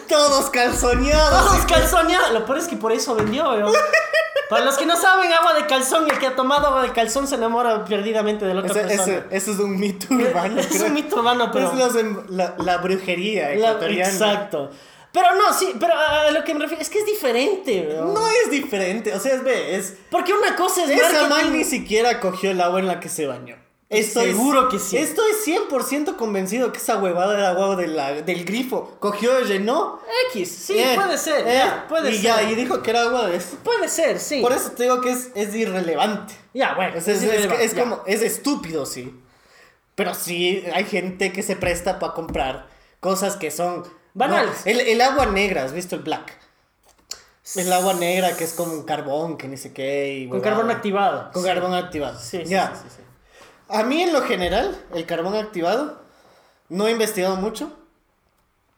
[0.09, 1.45] Todos calzoneados.
[1.47, 2.31] Todos calzoneados.
[2.31, 3.45] Lo peor es que por eso vendió.
[4.49, 7.27] Para los que no saben, agua de calzón, el que ha tomado agua de calzón
[7.27, 9.03] se enamora perdidamente de la otra Ese, persona.
[9.17, 10.59] ese- ese es un mito urbano.
[10.59, 10.85] es creo.
[10.85, 11.71] un mito urbano, pero.
[11.71, 14.11] Es los la, la brujería la- ecuatoriana.
[14.11, 14.71] exacto.
[15.15, 18.13] Pero no, sí, pero a lo que me refiero es que es diferente, weón.
[18.13, 21.63] No es diferente, o sea, es, ve, es, Porque una cosa es esa man ni
[21.63, 23.55] siquiera cogió el agua en la que se bañó.
[23.87, 24.97] Estoy, Seguro que sí.
[24.97, 28.97] Estoy 100% convencido que esa huevada era agua de la- del grifo.
[28.99, 30.01] Cogió, llenó.
[30.33, 32.21] X, sí, eh, puede ser, eh, ya, puede y ser.
[32.23, 33.57] ya, y dijo que era agua de eso.
[33.63, 34.41] Puede ser, sí.
[34.41, 36.33] Por eso te digo que es, es irrelevante.
[36.53, 36.95] Ya, bueno.
[36.97, 39.13] Es, como, es estúpido, sí.
[39.93, 42.67] Pero sí, hay gente que se presta para comprar
[42.99, 43.83] cosas que son...
[44.15, 44.65] Banales.
[44.65, 46.33] No, el, el agua negra, ¿has visto el black?
[47.55, 50.13] El agua negra que es como un carbón, que ni sé qué.
[50.15, 51.31] y Con carbón activado.
[51.31, 51.47] Con Sí.
[51.47, 52.19] carbón activado.
[52.19, 52.73] Sí, ya.
[52.75, 53.01] sí, sí.
[53.69, 56.01] A mí en lo general, el carbón activado,
[56.69, 57.71] no he investigado mucho,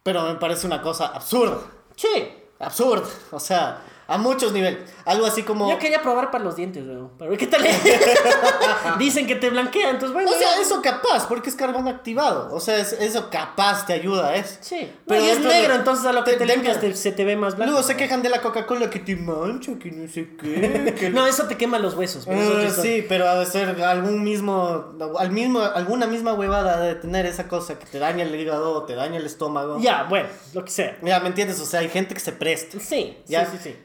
[0.04, 1.60] pero me parece una cosa absurda.
[1.96, 2.34] Sí.
[2.60, 3.08] Absurda.
[3.32, 4.90] O sea, a muchos niveles.
[5.08, 5.70] Algo así como...
[5.70, 7.12] Yo quería probar para los dientes, weón.
[7.18, 7.64] Pero ¿qué tal?
[9.00, 10.30] Dicen que te blanquea, entonces bueno.
[10.30, 12.50] O sea, eso capaz, porque es carbón activado.
[12.54, 14.58] O sea, es- eso capaz te ayuda a eso.
[14.62, 14.76] Sí.
[14.82, 17.12] Pero Pero es esto negro, de- entonces a lo que te- te, limpias te- se
[17.12, 17.72] te ve más blanco.
[17.72, 20.94] Luego se quejan de la Coca-Cola que te mancha, que no sé qué.
[21.00, 22.28] que No, eso te quema los huesos.
[22.28, 22.70] es historia.
[22.72, 27.48] sí, pero ha de ser algún mismo, al mismo, alguna misma huevada de tener esa
[27.48, 29.80] cosa que te daña el hígado, te daña el estómago.
[29.80, 30.98] Ya, bueno, lo que sea.
[31.02, 31.60] Ya, ¿me entiendes?
[31.60, 32.78] O sea, hay gente que se presta.
[32.80, 33.46] Sí, Ya.
[33.46, 33.76] sí, sí, sí.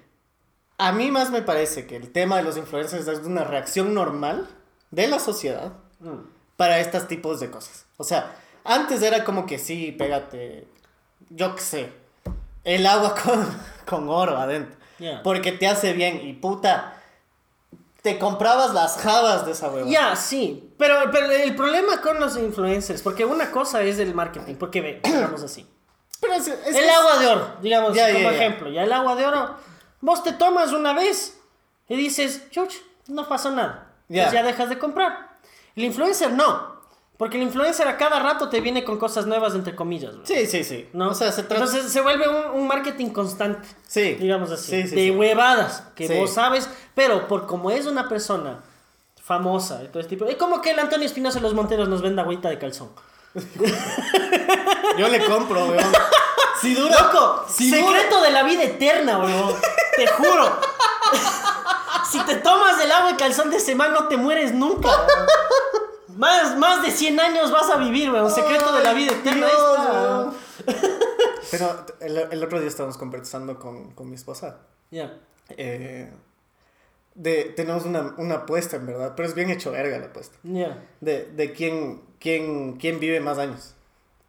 [0.78, 4.48] A mí más me parece que el tema de los influencers es una reacción normal
[4.90, 6.18] de la sociedad Mm.
[6.56, 7.86] para estos tipos de cosas.
[7.96, 10.66] O sea, antes era como que sí, pégate,
[11.30, 11.92] yo qué sé,
[12.64, 13.46] el agua con,
[13.86, 14.76] con oro adentro.
[15.24, 16.94] Porque te hace bien y puta,
[18.02, 19.88] te comprabas las jabas de esa hueva.
[19.88, 20.72] Ya, sí.
[20.78, 25.00] Pero, pero el problema con los influencers, porque una cosa es el marketing, porque ve,
[25.04, 25.68] digamos así.
[26.20, 28.68] Pero es, es- el es- agua de oro, digamos, Ya, como ejemplo.
[28.70, 29.56] Ya el agua de oro,
[30.02, 31.40] vos te tomas una vez
[31.88, 32.74] y dices, chuch,
[33.08, 33.94] no pasó nada.
[34.08, 34.24] Ya.
[34.24, 35.38] Pues ya dejas de comprar.
[35.74, 36.70] El influencer no.
[37.16, 40.14] Porque el influencer a cada rato te viene con cosas nuevas, entre comillas.
[40.24, 40.88] Sí, sí, sí.
[40.92, 41.10] ¿no?
[41.10, 41.42] O sea, se.
[41.42, 43.68] Entonces se vuelve un, un marketing constante.
[43.86, 44.14] Sí.
[44.14, 44.70] Digamos así.
[44.70, 45.10] Sí, sí, de sí.
[45.12, 48.60] huevadas que vos sabes, pero por como es una persona
[49.22, 50.24] famosa y todo este tipo.
[50.26, 52.90] Es como que el Antonio Espinosa de los Monteros nos venda agüita de calzón.
[54.98, 55.92] Yo le compro, weón.
[56.62, 57.00] Si dura...
[57.02, 59.54] Loco, si dura- secreto de la vida eterna, weón.
[59.96, 60.60] Te juro.
[62.10, 64.88] si te tomas el agua de calzón de ese man, no te mueres nunca.
[66.16, 68.30] Más, más de 100 años vas a vivir, weón.
[68.30, 69.46] Secreto de la vida eterna.
[69.46, 70.34] Dios.
[71.50, 74.58] Pero el, el otro día estábamos conversando con, con mi esposa.
[74.90, 75.18] Ya.
[75.50, 76.10] Eh,
[77.14, 79.12] de, tenemos una, una apuesta, en verdad.
[79.16, 80.36] Pero es bien hecho verga la apuesta.
[80.44, 80.82] Ya.
[81.00, 83.74] De, de quién, quién, quién vive más años.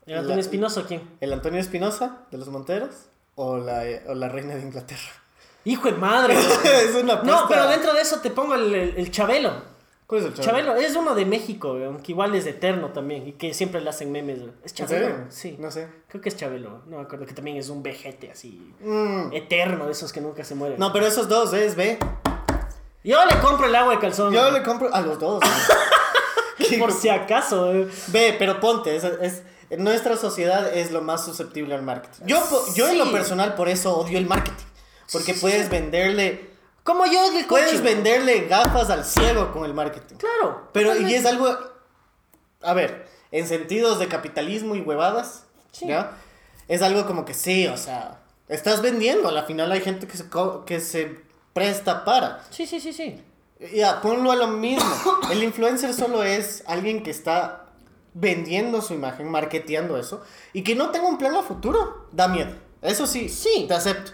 [0.05, 1.01] ¿El Antonio Espinosa quién?
[1.21, 2.91] ¿El Antonio Espinosa de los Monteros
[3.35, 5.11] o la, o la reina de Inglaterra?
[5.65, 6.33] Hijo de madre.
[6.37, 7.41] es una apuesta.
[7.41, 9.71] No, pero dentro de eso te pongo el, el, el Chabelo.
[10.05, 10.73] ¿Cuál es el Chabelo?
[10.73, 13.89] Chabelo es uno de México, weón, que igual es eterno también y que siempre le
[13.89, 14.39] hacen memes.
[14.63, 15.05] ¿Es ¿En Chabelo?
[15.07, 15.25] serio?
[15.29, 15.55] Sí.
[15.59, 15.87] No sé.
[16.09, 16.81] Creo que es Chabelo.
[16.87, 18.73] No me acuerdo que también es un vejete así.
[18.81, 19.31] Mm.
[19.31, 20.77] Eterno, de esos que nunca se mueren.
[20.77, 21.97] No, pero esos dos es B.
[23.05, 24.33] Yo le compro el agua de calzón.
[24.33, 25.41] Yo le compro a los dos.
[26.79, 27.67] Por si acaso.
[27.69, 27.89] weón.
[28.07, 29.43] Ve, pero ponte, es, es-
[29.77, 32.25] nuestra sociedad es lo más susceptible al marketing.
[32.25, 33.11] Yo, po- yo en lo Sí.
[33.11, 34.65] personal por eso odio el marketing.
[35.11, 35.69] Porque Sí, sí, puedes sí.
[35.69, 36.49] venderle,
[36.83, 37.81] Como yo puedes coche.
[37.81, 40.15] venderle gafas al ciego con el marketing.
[40.15, 40.69] Claro.
[40.73, 41.55] Pero, y es algo,
[42.61, 45.87] a ver, en sentidos de capitalismo y huevadas, Sí.
[45.87, 46.11] ¿ya?
[46.67, 50.25] Es algo como que sí, o sea, estás vendiendo, al final hay gente que se,
[50.65, 51.19] que se
[51.53, 52.41] presta para.
[52.49, 53.23] Sí, sí, sí, sí.
[53.73, 54.85] Ya, ponlo a lo mismo.
[55.31, 57.62] El influencer solo es alguien que está
[58.13, 60.21] vendiendo su imagen, marketeando eso,
[60.53, 62.07] y que no tenga un plan a futuro.
[62.11, 62.51] Da miedo.
[62.81, 63.65] Eso sí, Sí.
[63.67, 64.11] te acepto.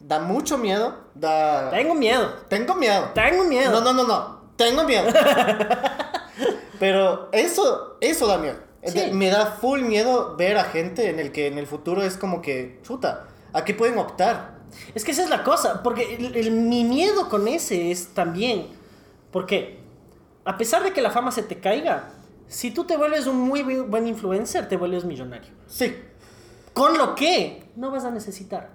[0.00, 0.94] Da mucho miedo.
[1.14, 1.70] Da...
[1.70, 2.28] Tengo miedo.
[2.48, 3.10] Tengo miedo.
[3.14, 3.70] Tengo miedo.
[3.70, 4.40] No, no, no, no.
[4.56, 5.06] Tengo miedo.
[6.78, 8.56] Pero eso, eso da miedo.
[8.84, 9.10] Sí.
[9.12, 12.40] Me da full miedo ver a gente en el que en el futuro es como
[12.42, 14.56] que, chuta, aquí pueden optar.
[14.94, 18.68] Es que esa es la cosa, porque el- el- mi miedo con ese es también,
[19.32, 19.84] ¿por qué?
[20.44, 22.10] a pesar de que la fama se te caiga,
[22.48, 25.50] si tú te vuelves un muy bu- buen influencer, te vuelves millonario.
[25.66, 25.96] Sí.
[26.72, 28.70] Con lo que no vas a necesitar.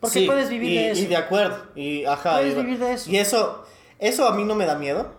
[0.00, 1.02] Porque Sí, puedes vivir y, de eso.
[1.02, 1.56] Y de acuerdo.
[1.74, 3.10] Y, ajá, Puedes y- vivir de eso.
[3.10, 3.64] Y eso,
[3.98, 5.12] eso a mí no me da miedo.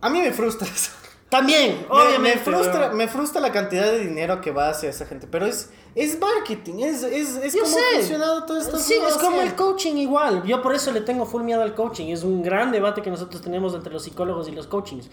[0.00, 0.90] A mí me frustra eso.
[1.28, 2.38] También, Me- obviamente.
[2.38, 5.26] Me, frustra, me frustra la cantidad de dinero que va hacia esa gente.
[5.30, 6.78] Pero es, es marketing.
[6.80, 8.78] Es, es, es como ha funcionado todo esto.
[8.78, 10.44] Sí, es como el coaching igual.
[10.44, 12.06] Yo por eso le tengo full miedo al coaching.
[12.08, 15.08] Es un gran debate que nosotros tenemos entre los psicólogos y los coachings.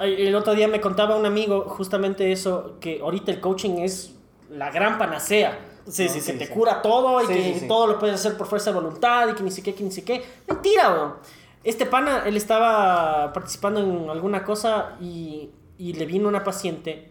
[0.00, 4.14] El otro día me contaba un amigo justamente eso, que ahorita el coaching es
[4.50, 5.58] la gran panacea.
[5.86, 6.08] Sí, ¿no?
[6.08, 6.52] sí, que sí, te sí.
[6.52, 9.42] cura todo y Sí, que todo lo puedes hacer por fuerza de voluntad y que
[9.42, 10.24] ni qué, que ni qué.
[10.48, 11.14] Mentira, weón.
[11.64, 17.10] Este pana, él estaba participando en alguna cosa y, y le vino una paciente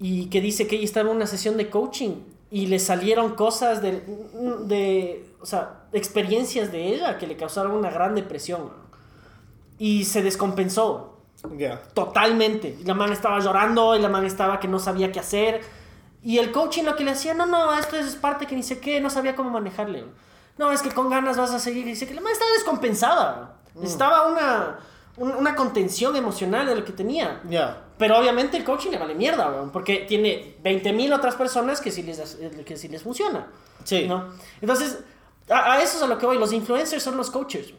[0.00, 2.16] y que dice que ella estaba en una sesión de coaching
[2.50, 4.02] y le salieron cosas de,
[4.66, 8.70] de o sea, experiencias de ella que le causaron una gran depresión
[9.78, 11.13] y se descompensó
[11.56, 11.80] Ya.
[11.94, 12.76] totalmente.
[12.80, 15.60] Y la man estaba llorando y la man estaba que no sabía qué hacer
[16.22, 18.80] y el coaching lo que le hacía, no, no, esto es parte que ni sé
[18.80, 20.04] qué, no sabía cómo manejarle.
[20.56, 21.86] No, es que con ganas vas a seguir.
[21.86, 23.56] Y dice que la man estaba descompensada.
[23.74, 24.78] Necesitaba una,
[25.16, 27.42] un- una contención emocional de lo que tenía.
[27.50, 27.82] Ya.
[27.98, 32.02] Pero obviamente el coaching le vale mierda, weón, porque tiene 20.000 otras personas que sí
[32.04, 33.48] les, que sí les funciona.
[33.84, 34.06] Sí.
[34.08, 34.28] ¿no?
[34.60, 35.00] Entonces,
[35.50, 36.38] a, a eso es a lo que voy.
[36.38, 37.74] Los influencers son los coaches.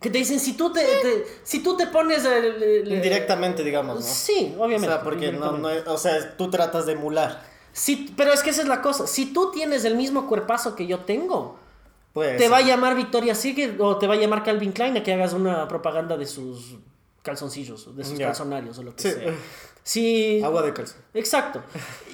[0.00, 2.24] Que te dicen, si tú te, te- si tú te pones...
[2.24, 4.02] el- el- Indirectamente, digamos, ¿no?
[4.02, 4.86] Sí, O obviamente.
[4.94, 7.42] sea, porque no, no, o sea, tú tratas de emular.
[7.72, 9.06] Sí, pero es que esa es la cosa.
[9.08, 11.58] Si tú tienes el mismo cuerpazo que yo tengo,
[12.12, 12.36] Pues.
[12.36, 15.12] te va a llamar Victoria Secret o te va a llamar Calvin Klein a que
[15.12, 16.76] hagas una propaganda de sus
[17.22, 19.10] calzoncillos, de sus calzonarios o lo que Sí.
[19.10, 19.34] sea.
[19.82, 20.98] Sí, Agua de calzón.
[21.14, 21.62] Exacto.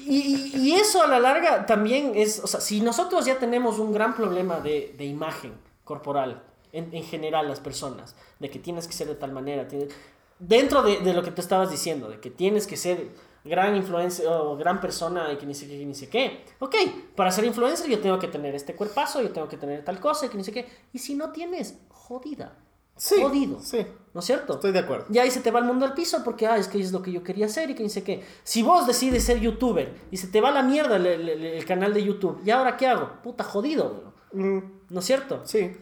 [0.07, 3.79] Y, y- y eso a la larga también es, o sea, si nosotros ya tenemos
[3.79, 6.43] un gran problema de, de imagen corporal,
[6.75, 9.95] en, en general las personas, de que tienes que ser de tal manera, tienes-
[10.39, 13.09] dentro de, de lo que tú estabas diciendo, de que tienes que ser
[13.45, 16.75] gran influencer o gran persona y que ni sé qué, que ni sé qué, ok,
[17.15, 20.27] para ser influencer yo tengo que tener este cuerpazo, yo tengo que tener tal cosa,
[20.27, 22.57] y que ni sé qué, y si no tienes, jodida,
[22.97, 23.17] Sí.
[23.21, 23.85] jodido, Sí.
[24.13, 24.55] ¿no es cierto?
[24.55, 25.07] Estoy de acuerdo.
[25.13, 27.03] Y ahí se te va el mundo al piso porque, ah, es que es lo
[27.03, 28.23] que yo quería hacer y que dice que.
[28.45, 31.93] Si vos decides ser youtuber y se te va la mierda el, el- el- canal
[31.93, 33.11] de YouTube, ¿y ahora qué hago?
[33.25, 34.15] Puta, jodido.
[34.33, 34.59] Mm,
[34.91, 35.43] ¿no es cierto?
[35.45, 35.77] sí.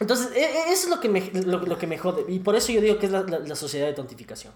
[0.00, 2.24] Entonces, e- e- eso es lo que me, lo, lo que me jode.
[2.28, 4.52] Y por eso yo digo que es la, la- la sociedad de tontificación.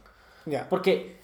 [0.46, 0.68] Ya.
[0.68, 1.16] Porque,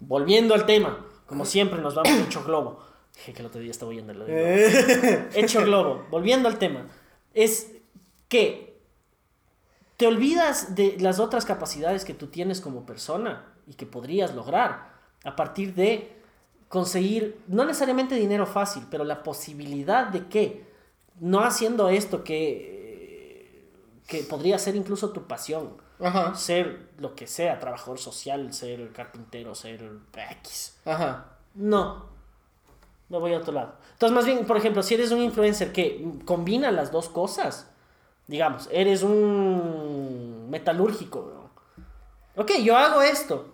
[0.00, 2.82] volviendo al tema, como siempre nos vamos hecho globo.
[3.14, 6.88] Dije que el otro día estaba oyendo de Eh, hecho globo, volviendo al tema,
[7.32, 7.70] es
[8.28, 8.74] que
[9.96, 14.92] te olvidas de las otras capacidades que tú tienes como persona y que podrías lograr
[15.24, 16.12] a partir de
[16.68, 20.64] conseguir, no necesariamente dinero fácil, pero la posibilidad de que,
[21.20, 22.73] no haciendo esto que,
[24.06, 26.34] que podría ser incluso tu pasión, Ajá.
[26.34, 29.90] ser lo que sea, trabajador social, ser carpintero, ser
[30.40, 30.76] X.
[30.84, 31.26] Ajá.
[31.54, 32.06] No.
[33.08, 33.74] Me voy a otro lado.
[33.92, 37.70] Entonces, más bien, por ejemplo, si eres un influencer que combina las dos cosas,
[38.26, 41.50] digamos, eres un metalúrgico, bro.
[42.36, 43.52] Ok, yo hago esto,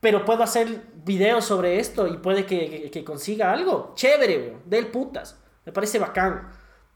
[0.00, 3.92] pero puedo hacer videos sobre esto y puede que, que- que consiga algo.
[3.96, 4.60] Chévere, bro.
[4.64, 5.36] Del putas.
[5.66, 6.48] Me parece bacán.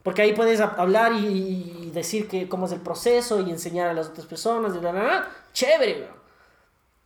[0.02, 3.94] Porque ahí puedes hab- hablar y, decir que, cómo es el proceso y enseñar a
[3.94, 4.74] las otras personas.
[4.74, 5.28] Y bla, bla.
[5.52, 6.22] Chévere, bro.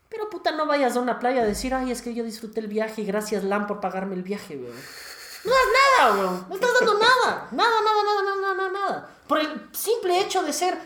[0.08, 2.68] Pero puta, no vayas a una playa a decir, ay, es que yo disfruté el
[2.68, 4.76] viaje y gracias LAN por pagarme el viaje, weón.
[5.44, 5.60] No das
[5.98, 6.46] nada, weón.
[6.48, 7.48] No estás dando nada.
[7.50, 9.10] Nada, nada, nada, nada, nada, nada.
[9.26, 10.78] Por el simple hecho de ser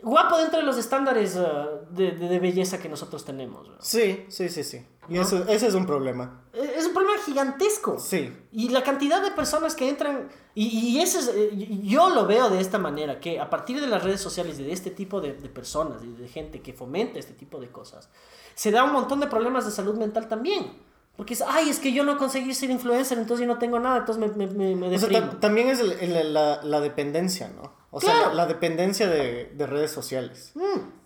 [0.00, 3.78] guapo dentro de los estándares uh, de, de- belleza que nosotros tenemos, weón.
[3.82, 4.84] Sí, sí, sí, sí.
[5.08, 5.22] Y ¿No?
[5.22, 6.44] eso, ese es un problema.
[6.52, 7.98] Es es un problema gigantesco.
[7.98, 8.32] Sí.
[8.52, 12.50] Y la cantidad de personas que entran, y, y ese es, eh, yo lo veo
[12.50, 15.32] de esta manera, que a partir de las redes sociales y de este tipo de,
[15.34, 18.08] de personas y de gente que fomenta este tipo de cosas,
[18.54, 20.72] se da un montón de problemas de salud mental también.
[21.16, 23.98] Porque es, ay, es que yo no conseguí ser influencer, entonces yo no tengo nada,
[23.98, 25.32] entonces me, me, me, me O sea, deprimo.
[25.32, 27.72] ta- también es el- el- la, la dependencia, ¿no?
[27.90, 28.28] O sea, Claro.
[28.30, 30.52] la, la dependencia de, de redes sociales.
[30.54, 31.01] Mm.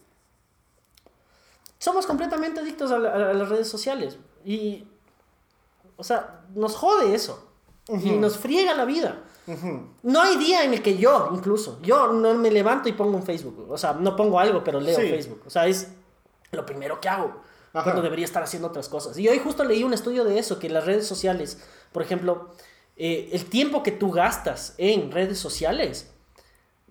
[1.87, 4.18] Somos completamente adictos a, la- a las redes sociales.
[4.45, 4.84] Y,
[5.97, 7.49] o sea, nos jode eso.
[7.89, 9.22] Y nos friega la vida.
[9.47, 9.87] Ujú.
[10.03, 13.22] No hay día en el que yo, incluso, yo no me levanto y pongo un
[13.22, 13.66] Facebook.
[13.70, 15.09] O sea, no pongo algo, pero leo Sí.
[15.09, 15.43] Facebook.
[15.47, 15.87] O sea, es
[16.51, 17.41] lo primero que hago.
[17.72, 17.84] Ajá.
[17.84, 19.16] Cuando debería estar haciendo otras cosas.
[19.18, 21.62] Y hoy justo leí un estudio de eso, que las redes sociales,
[21.93, 22.51] por ejemplo,
[22.97, 26.11] eh, el tiempo que tú gastas en redes sociales,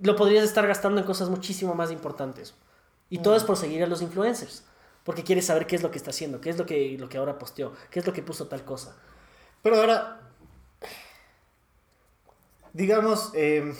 [0.01, 2.53] lo podrías estar gastando en cosas muchísimo más importantes.
[3.09, 4.63] Y todo es por seguir a los influencers.
[5.05, 7.17] Porque quieres saber qué es lo que está haciendo, qué es lo que, lo que
[7.17, 8.97] ahora posteó, qué es lo que puso tal cosa.
[9.61, 10.21] Pero ahora,
[12.73, 13.73] digamos, eh,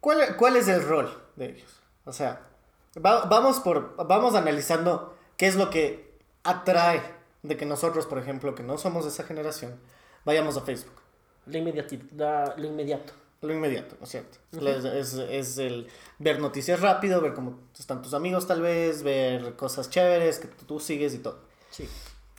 [0.00, 1.80] ¿cuál, ¿cuál es el rol de ellos?
[2.04, 2.48] O sea,
[2.94, 7.00] Va- vamos por, vamos analizando qué es lo que atrae
[7.42, 9.80] de que nosotros, por ejemplo, que no somos de esa generación,
[10.26, 11.00] vayamos a Facebook.
[11.46, 13.14] Lo, inmediati- la- lo inmediato.
[13.42, 14.38] Lo inmediato, ¿no es cierto?
[14.52, 15.88] es, es- es el
[16.18, 20.78] ver noticias rápido, ver cómo están tus amigos tal vez, ver cosas chéveres que tú
[20.80, 21.40] sigues y todo.
[21.70, 21.88] Sí.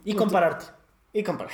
[0.05, 0.65] Y compararte.
[1.11, 1.51] Y comparar.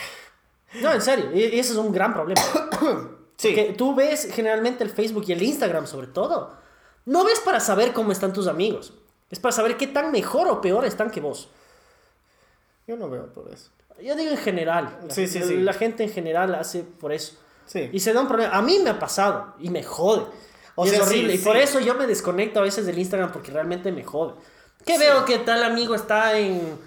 [0.82, 2.42] No, en serio, y ese es un gran problema.
[3.40, 3.56] Sí.
[3.56, 6.58] Que tú ves generalmente el Facebook y el Instagram sobre todo.
[7.06, 8.92] No ves para saber cómo están tus amigos.
[9.32, 11.48] Es para saber qué tan mejor o peor están que vos.
[12.86, 13.70] Yo no veo por eso.
[14.02, 15.00] Yo digo en general.
[15.08, 15.56] La, Sí, sí, sí.
[15.56, 17.38] la gente en general hace por eso.
[17.70, 17.90] Sí.
[17.94, 18.56] Y se da un problema.
[18.58, 20.26] A mí me ha pasado y me jode.
[20.74, 21.34] O y sea, es horrible.
[21.34, 21.62] sí, y por sí.
[21.62, 24.34] eso yo me desconecto a veces del Instagram porque realmente me jode.
[24.86, 26.78] Que veo que tal amigo está en.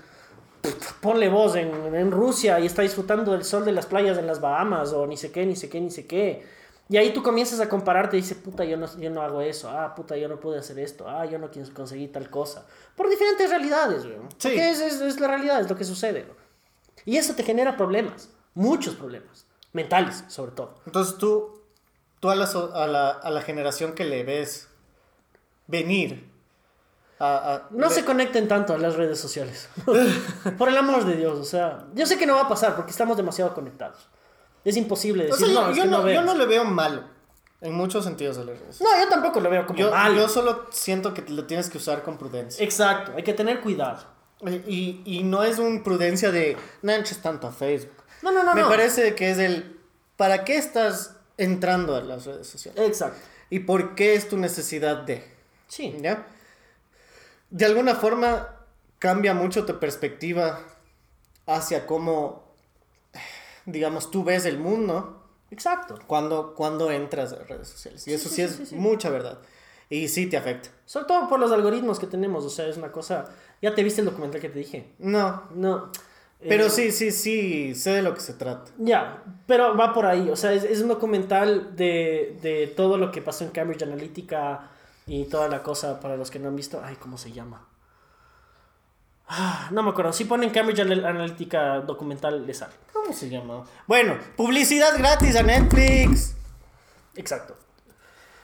[1.01, 4.41] Ponle vos en, en Rusia y está disfrutando del sol de las playas en las
[4.41, 6.45] Bahamas o ni sé qué, ni sé qué, ni sé qué.
[6.89, 9.71] Y ahí tú comienzas a compararte y dices, puta, yo no, yo no hago eso.
[9.71, 11.09] Ah, puta, yo no pude hacer esto.
[11.09, 12.67] Ah, yo no conseguí tal cosa.
[12.97, 14.17] Por diferentes realidades, güey.
[14.37, 14.49] Sí.
[14.49, 16.23] Porque es, es, es la realidad, es lo que sucede.
[16.23, 16.37] güey.
[17.05, 18.29] Y eso te genera problemas.
[18.55, 19.47] Muchos problemas.
[19.73, 20.75] Mentales, sobre todo.
[20.87, 21.61] Entonces tú,
[22.21, 22.45] tú a, la,
[22.75, 24.69] a, la, a la generación que le ves
[25.67, 26.31] venir
[27.19, 27.55] a...
[27.55, 29.69] a- No se conecten tanto a las redes sociales.
[30.59, 32.91] Por el amor de Dios, o sea, yo sé que no va a pasar porque
[32.91, 34.09] estamos demasiado conectados.
[34.65, 36.15] Es imposible O decir, sea, no, yo, es yo que no, no, veo".
[36.15, 37.05] yo no le veo malo
[37.61, 38.81] en muchos sentidos a las redes.
[38.81, 40.15] No, yo tampoco lo veo como Yo, malo.
[40.17, 42.63] yo solo siento que lo tienes que usar con prudencia.
[42.65, 44.05] Exacto, hay que tener cuidado.
[44.67, 48.02] Y, y no es un prudencia de no entres tanto a Facebook.
[48.23, 48.69] No, no, no, Me no.
[48.69, 49.79] parece que es el
[50.17, 52.81] ¿para qué estás entrando a las redes sociales?
[52.87, 53.19] Exacto.
[53.51, 55.25] ¿Y por qué es tu necesidad de?
[55.69, 55.97] Sí.
[56.01, 56.27] ¿Ya?
[57.51, 58.57] De alguna forma
[58.99, 60.61] cambia mucho tu perspectiva
[61.47, 62.55] hacia cómo,
[63.67, 65.99] digamos, tú ves el mundo Exacto.
[66.07, 68.07] cuando, cuando entras a redes sociales.
[68.07, 68.75] Y Sí, eso sí, sí, es sí.
[68.77, 69.39] mucha verdad.
[69.91, 70.71] Y sí te afecta.
[70.87, 73.27] Sobre todo por los algoritmos que tenemos, o sea, es una cosa...
[73.61, 74.93] Ya te viste el documental que te dije.
[74.99, 75.91] No, No.
[76.49, 78.71] Pero Eh, sí, sí, sí, sé de lo que se trata.
[78.79, 83.11] Ya, pero va por ahí, o sea, es, es un documental de, de todo lo
[83.13, 84.71] que pasó en Cambridge Analytica
[85.07, 86.81] y toda la cosa para los que no han visto.
[86.85, 87.67] Ay, ¿cómo se llama?
[89.29, 92.75] Ah, no me acuerdo, si ponen Cambridge Anal- Analytica documental, le sale.
[92.93, 93.65] ¿Cómo se llama?
[93.87, 96.35] Bueno, publicidad gratis a Netflix.
[97.17, 97.57] Exacto.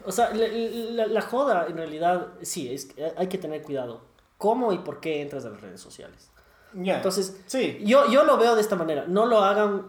[0.04, 4.02] O sea, la, la- la joda en realidad, sí, es, hay que tener cuidado.
[4.38, 6.30] ¿Cómo y por qué entras a las redes sociales?
[6.74, 6.96] Ya.
[6.96, 9.86] Entonces, sí, yo, yo lo veo de esta manera, no lo hagan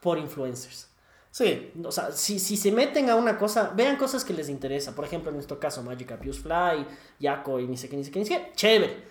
[0.00, 0.88] por influencers.
[1.30, 4.94] sí, O sea, si, si se meten a una cosa, vean cosas que les interesa.
[4.94, 6.86] Por ejemplo, en nuestro caso, Magic Abuse Fly,
[7.20, 8.52] Yaco y ni sé qué, ni sé qué, ni sé qué.
[8.54, 9.04] Chévere.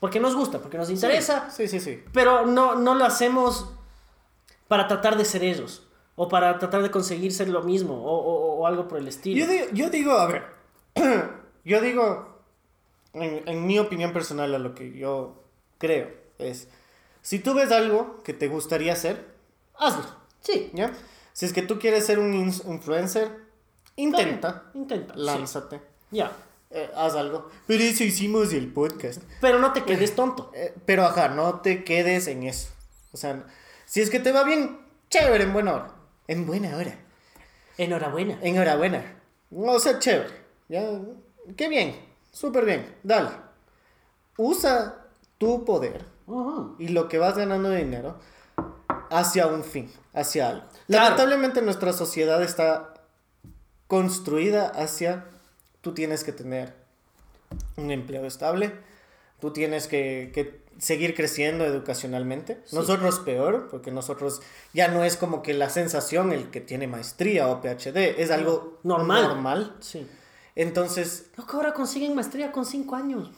[0.00, 1.50] Porque nos gusta, porque nos interesa.
[1.50, 2.02] Sí, sí, sí.
[2.12, 3.70] Pero no, no lo hacemos
[4.68, 5.82] para tratar de ser ellos.
[6.14, 7.94] O para tratar de conseguir ser lo mismo.
[7.94, 9.44] O, o- o algo por el estilo.
[9.44, 10.44] Yo digo, yo digo, a ver,
[11.64, 12.40] yo digo,
[13.12, 15.42] en, en mi opinión personal, a lo que yo
[15.78, 16.68] creo, es,
[17.22, 19.26] si tú ves algo que te gustaría hacer,
[19.78, 20.04] hazlo,
[20.40, 20.70] Sí.
[20.74, 20.92] ¿ya?
[21.32, 23.30] Si es que tú quieres ser un influencer,
[23.96, 25.14] intenta, Intenta.
[25.14, 25.20] sí.
[25.20, 25.80] lánzate,
[26.10, 26.32] Ya.
[26.70, 27.50] eh, haz algo.
[27.66, 29.22] Pero eso hicimos el podcast.
[29.40, 30.50] Pero no te quedes tonto.
[30.54, 32.68] Eh, pero ajá, no te quedes en eso.
[33.12, 33.44] O sea,
[33.86, 34.78] si es que te va bien,
[35.10, 35.94] chévere, en buena hora.
[36.28, 36.96] En buena hora.
[37.78, 38.38] Enhorabuena.
[38.42, 39.20] Enhorabuena.
[39.54, 40.30] O sea, chévere.
[40.68, 40.82] Ya,
[41.56, 41.94] qué bien.
[42.32, 42.94] Súper bien.
[43.02, 43.30] Dale.
[44.38, 45.06] Usa
[45.38, 46.04] tu poder
[46.78, 48.18] Y lo que vas ganando de dinero
[49.10, 50.66] hacia un fin, hacia algo.
[50.86, 51.04] Claro.
[51.04, 52.94] Lamentablemente nuestra sociedad está
[53.86, 55.26] construida hacia
[55.80, 56.74] tú tienes que tener
[57.76, 58.72] un empleo estable,
[59.40, 62.60] tú tienes que, que seguir creciendo educacionalmente.
[62.72, 64.42] Nosotros peor, porque nosotros
[64.74, 68.78] ya no es como que la sensación el que tiene maestría o PhD, es algo
[68.82, 69.22] Normal.
[69.28, 69.76] normal.
[69.80, 70.06] Sí.
[70.56, 73.30] Entonces, Loco, ahora consiguen maestría con 5 años.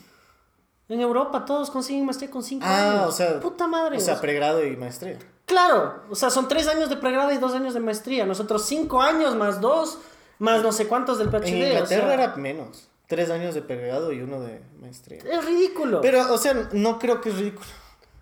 [0.89, 3.09] En Europa todos consiguen maestría con 5 ah, años.
[3.09, 3.99] o sea, Puta madre.
[3.99, 5.19] o sea, o pregrado y maestría.
[5.45, 8.25] claro, o sea, son 3 años de pregrado y 2 años de maestría.
[8.25, 9.99] Nosotros 5 años más 2,
[10.39, 11.47] más no sé cuántos del PhD.
[11.49, 15.19] En o Inglaterra sea, era menos, tres años de pregrado y uno de maestría.
[15.31, 16.01] Es ridículo.
[16.01, 17.67] Pero, o sea, no creo que es ridículo.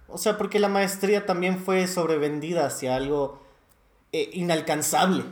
[0.08, 3.40] O sea, porque la maestría también fue sobrevendida hacia algo
[4.12, 5.24] eh, inalcanzable.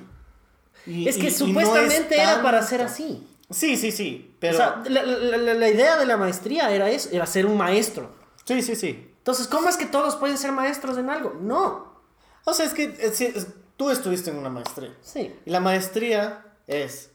[0.87, 3.27] Y- es que y- y no es supuestamente era para ser así.
[3.51, 4.37] Sí, sí, sí.
[4.41, 4.55] Pero.
[4.55, 8.11] O sea, la, la- la- idea de la maestría era eso, era ser un maestro.
[8.45, 9.11] sí, sí, sí.
[9.19, 11.35] Entonces, ¿cómo es que todos pueden ser maestros en algo?
[11.41, 11.95] No.
[12.45, 14.95] O sea, es que eh, sí, es- tú estuviste en una maestría.
[15.03, 15.35] Sí.
[15.47, 17.11] Y la maestría es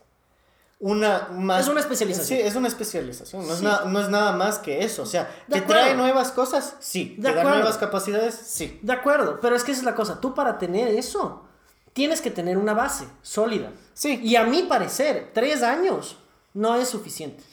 [0.80, 1.62] una más...
[1.64, 2.40] Es una especialización.
[2.40, 3.46] Sí, es una especialización.
[3.46, 5.04] No, es, na- no es nada más que eso.
[5.04, 6.76] O sea, ¿te trae nuevas cosas?
[6.80, 7.16] Sí.
[7.20, 8.34] De ¿Te da nuevas capacidades?
[8.36, 8.80] Sí.
[8.82, 10.22] De acuerdo, pero es que esa es la cosa.
[10.22, 11.46] Tú para tener eso,
[11.94, 13.72] tienes que tener una base sólida.
[13.94, 14.20] Sí.
[14.24, 16.18] Y a mi parecer, tres años
[16.54, 17.44] no es suficiente.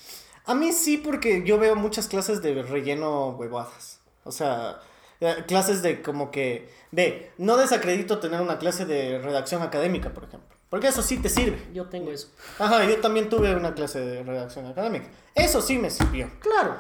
[0.45, 4.01] A mí sí, porque yo veo muchas clases de relleno huevadas.
[4.25, 4.81] O sea,
[5.21, 6.71] eh, clases de como que...
[6.93, 10.57] Ve, no desacredito tener una clase de redacción académica, por ejemplo.
[10.71, 11.65] Porque eso sí te sirve.
[11.73, 12.29] Yo tengo eso.
[12.59, 15.09] Ajá, yo también tuve una clase de redacción académica.
[15.35, 16.31] Eso sí me sirvió.
[16.41, 16.77] Claro.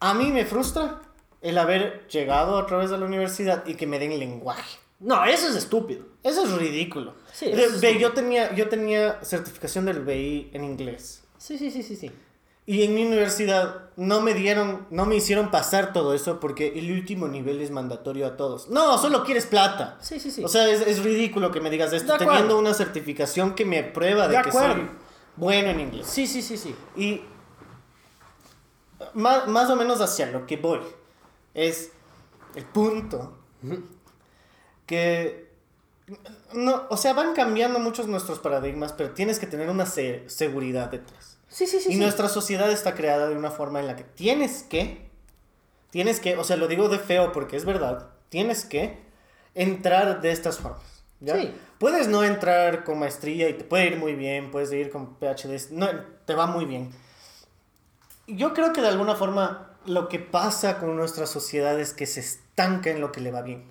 [0.00, 1.00] A mí me frustra
[1.40, 4.78] el haber llegado a través de la universidad y que me den lenguaje.
[5.00, 6.13] No, eso es estúpido.
[6.24, 7.14] Eso es ridículo.
[7.32, 11.22] Sí, Ve, eso es yo tenía, yo tenía certificación del BI en inglés.
[11.38, 12.10] Sí, sí, sí, sí, sí.
[12.66, 16.90] Y en mi universidad no me dieron, no me hicieron pasar todo eso porque el
[16.92, 18.70] último nivel es mandatorio a todos.
[18.70, 19.98] No, solo quieres plata.
[20.00, 20.42] Sí, sí, sí.
[20.42, 22.32] O sea, es, es ridículo que me digas esto De acuerdo.
[22.32, 24.74] teniendo una certificación que me prueba de, De que acuerdo.
[24.76, 24.88] soy
[25.36, 26.06] bueno en inglés.
[26.06, 26.74] Sí, sí, sí, sí.
[26.96, 27.20] Y
[29.12, 30.80] más, más o menos hacia lo que voy
[31.52, 31.92] es
[32.54, 33.36] el punto
[34.86, 35.43] que
[36.52, 40.90] no, o sea, van cambiando muchos nuestros paradigmas, pero tienes que tener una se- seguridad
[40.90, 41.38] detrás.
[41.48, 41.90] Sí, sí, sí.
[41.90, 41.98] y sí.
[41.98, 45.08] nuestra sociedad está creada de una forma en la que tienes que,
[45.90, 48.98] tienes que, o sea, lo digo de feo porque es verdad, tienes que
[49.54, 51.04] entrar de estas formas.
[51.20, 51.36] ¿ya?
[51.40, 51.54] Sí.
[51.78, 55.70] Puedes no entrar con maestría y te puede ir muy bien, puedes ir con PhD,
[55.70, 55.88] no,
[56.26, 56.90] te va muy bien.
[58.26, 62.20] Yo creo que de alguna forma lo que pasa con nuestra sociedad es que se
[62.20, 63.70] estanca en lo que le va bien.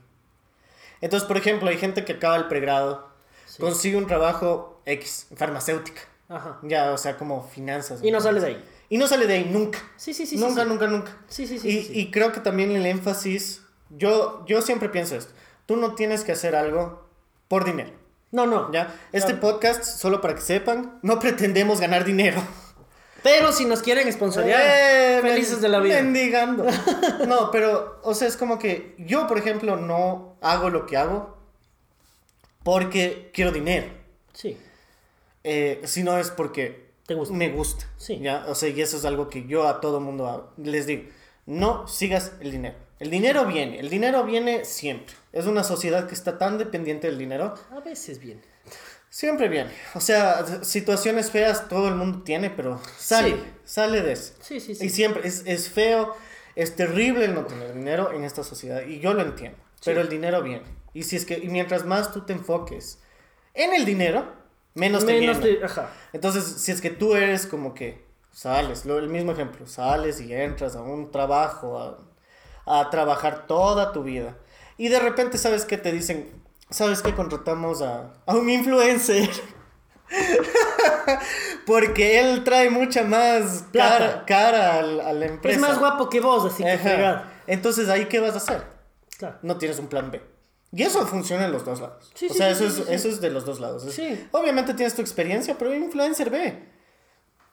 [1.02, 3.10] Entonces, por ejemplo, hay gente que acaba el pregrado,
[3.46, 3.62] Sí.
[3.62, 6.02] consigue un trabajo X, farmacéutica.
[6.30, 6.60] Ajá.
[6.64, 8.00] Ya, o sea, como finanzas.
[8.04, 8.66] Y no sales de ahí.
[8.90, 9.80] Y no sale de ahí nunca.
[9.98, 10.38] Sí, sí, sí.
[10.38, 11.18] nunca, sí, nunca, nunca.
[11.28, 11.68] Sí, sí, sí.
[11.68, 12.00] y, sí, sí.
[12.00, 15.34] y creo que también el énfasis, yo, yo siempre pienso esto,
[15.66, 17.08] tú no tienes que hacer algo
[17.48, 17.92] por dinero.
[18.32, 18.72] No, no.
[18.72, 18.96] ¿ya?
[19.12, 19.42] Este Claro.
[19.42, 22.42] podcast, solo para que sepan, no pretendemos ganar dinero.
[23.24, 26.02] Pero si nos quieren sponsorear, Eh, felices de la vida.
[26.02, 26.66] Mendigando.
[27.28, 31.38] No, pero, o sea, es como que yo, por ejemplo, no hago lo que hago
[32.64, 33.88] porque quiero dinero.
[34.34, 34.58] Sí.
[35.44, 37.34] Eh, si no es porque Te gusta.
[37.34, 37.86] me gusta.
[37.98, 38.20] Sí.
[38.20, 38.46] ¿ya?
[38.48, 40.54] O sea, y eso es algo que yo a todo mundo hago.
[40.58, 41.04] les digo.
[41.46, 42.76] No sigas el dinero.
[43.00, 45.14] El dinero viene, el dinero viene siempre.
[45.34, 47.54] Es una sociedad que está tan dependiente del dinero.
[47.72, 48.42] A veces bien.
[49.14, 49.70] Siempre viene.
[49.94, 53.44] O sea, situaciones feas todo el mundo tiene, pero sale, Sí.
[53.64, 54.34] sale de eso.
[54.42, 54.86] Sí, sí, sí.
[54.88, 56.16] Y siempre es, es feo,
[56.56, 58.82] es terrible el no tener dinero en esta sociedad.
[58.82, 59.60] Y yo lo entiendo.
[59.86, 60.64] Pero el dinero viene.
[60.96, 62.98] Y si es que y mientras más tú te enfoques
[63.54, 64.26] en el dinero,
[64.74, 65.60] menos, te Menos viene.
[65.60, 65.92] de- Ajá.
[66.12, 70.34] Entonces, si es que tú eres como que sales, lo, el mismo ejemplo, sales y
[70.34, 71.78] entras a un trabajo,
[72.66, 74.36] a, a trabajar toda tu vida,
[74.76, 76.42] y de repente sabes que te dicen,
[76.74, 79.30] sabes que contratamos a, a un influencer.
[81.66, 85.56] Porque él trae mucha más cara, cara al- a, la empresa.
[85.56, 87.24] Es más guapo que vos, así que fregado.
[87.48, 88.64] Entonces, ¿ahí qué vas a hacer?
[89.18, 89.38] Claro.
[89.44, 90.22] no tienes un plan B.
[90.72, 92.12] Y eso funciona en los dos lados.
[92.16, 93.84] Sí, o sea, sí, eso, sí, es, eso es de los dos lados.
[93.92, 94.28] Sí.
[94.32, 96.68] Obviamente tienes tu experiencia, pero influencer B.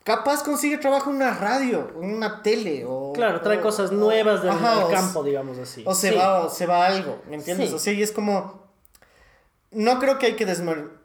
[0.03, 2.85] Capaz consigue trabajo en una radio, en una tele.
[2.89, 5.85] O, Claro, trae o- cosas nuevas del, ajá, del o- campo, digamos así.
[5.87, 7.69] O se, va, o se va a algo, ¿me entiendes?
[7.69, 7.77] Sí.
[7.77, 8.70] O sea, y es como...
[9.71, 10.47] No creo que hay que.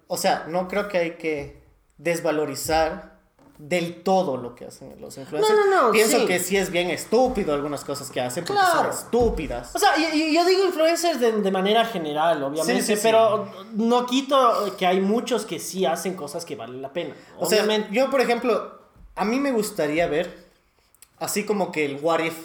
[0.08, 1.62] O sea, no creo que hay que
[1.98, 3.16] desvalorizar
[3.58, 5.58] del todo lo que hacen los influencers.
[5.58, 6.26] No, no, no, Pienso sí.
[6.26, 8.80] que sí es bien estúpido algunas cosas que hacen porque Claro.
[8.80, 9.74] son estúpidas.
[9.74, 13.48] O sea, y- y yo digo influencers de, de manera general, obviamente, Sí, sí, pero
[13.72, 17.16] no quito que hay muchos que sí hacen cosas que valen la pena.
[17.40, 17.90] O sea, Obviamente.
[17.94, 18.78] yo, por ejemplo,
[19.16, 20.38] a mí me gustaría ver,
[21.20, 22.36] así como que el what if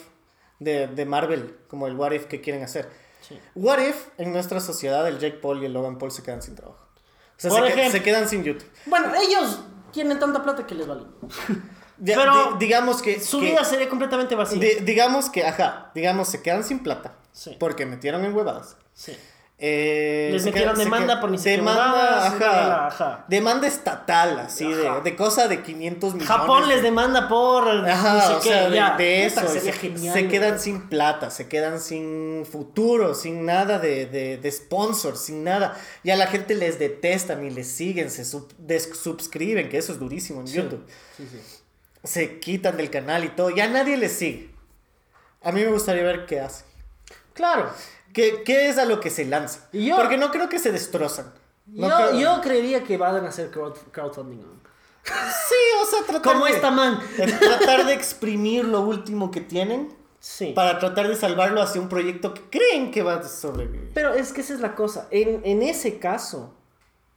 [0.59, 2.89] de, de Marvel, como el what if que quieren hacer.
[3.31, 3.39] Sí.
[3.55, 6.55] What if en nuestra sociedad el Jake Paul y el Logan Paul se quedan sin
[6.55, 6.79] trabajo?
[6.83, 7.91] O sea, Por se, ejemplo.
[7.91, 8.69] se quedan sin YouTube.
[8.85, 9.59] Bueno, ellos
[9.91, 11.03] tienen tanta plata que les vale.
[12.05, 13.19] Pero di- digamos que...
[13.19, 14.59] Su que- vida sería completamente vacía.
[14.59, 17.15] di- digamos que, ajá, digamos, se quedan sin plata.
[17.31, 17.55] Sí.
[17.59, 18.75] Porque metieron en huevadas.
[18.93, 19.15] Sí.
[19.63, 23.25] Eh, Les metieron demanda queda- por ni siquiera demanda, ajá, ajá.
[23.27, 25.01] demanda estatal, así, de, Ajá.
[25.01, 26.27] de cosa de 500 millones.
[26.35, 28.97] Japón les demanda por Ajá, o sea, de, ya.
[28.97, 29.47] de eso.
[29.47, 34.37] sería Se, genial, se quedan sin plata, se quedan sin futuro, sin nada de, de,
[34.37, 35.77] de sponsor, sin nada.
[36.03, 38.51] Ya la gente les detestan y les siguen, se sub-
[39.69, 40.83] que eso es durísimo en Sí, YouTube.
[41.17, 41.39] sí, sí.
[42.03, 44.49] Se quitan del canal y todo, ya nadie les sigue.
[45.43, 46.65] A mí me gustaría ver qué hacen.
[47.33, 47.69] Claro.
[48.13, 49.67] ¿Qué, qué es a lo que se lanza?
[49.73, 51.33] Yo- Porque no creo que se destrozan.
[51.67, 54.39] No yo, creo- yo creería que van a hacer crowd- crowdfunding.
[55.03, 56.99] Sí, o sea, tratar Como de, esta man.
[57.39, 60.53] tratar de exprimir lo último que tienen Sí.
[60.55, 63.89] para tratar de salvarlo hacia un proyecto que creen que va a sobrevivir.
[63.95, 65.07] Pero es que esa es la cosa.
[65.09, 66.53] En, en ese caso,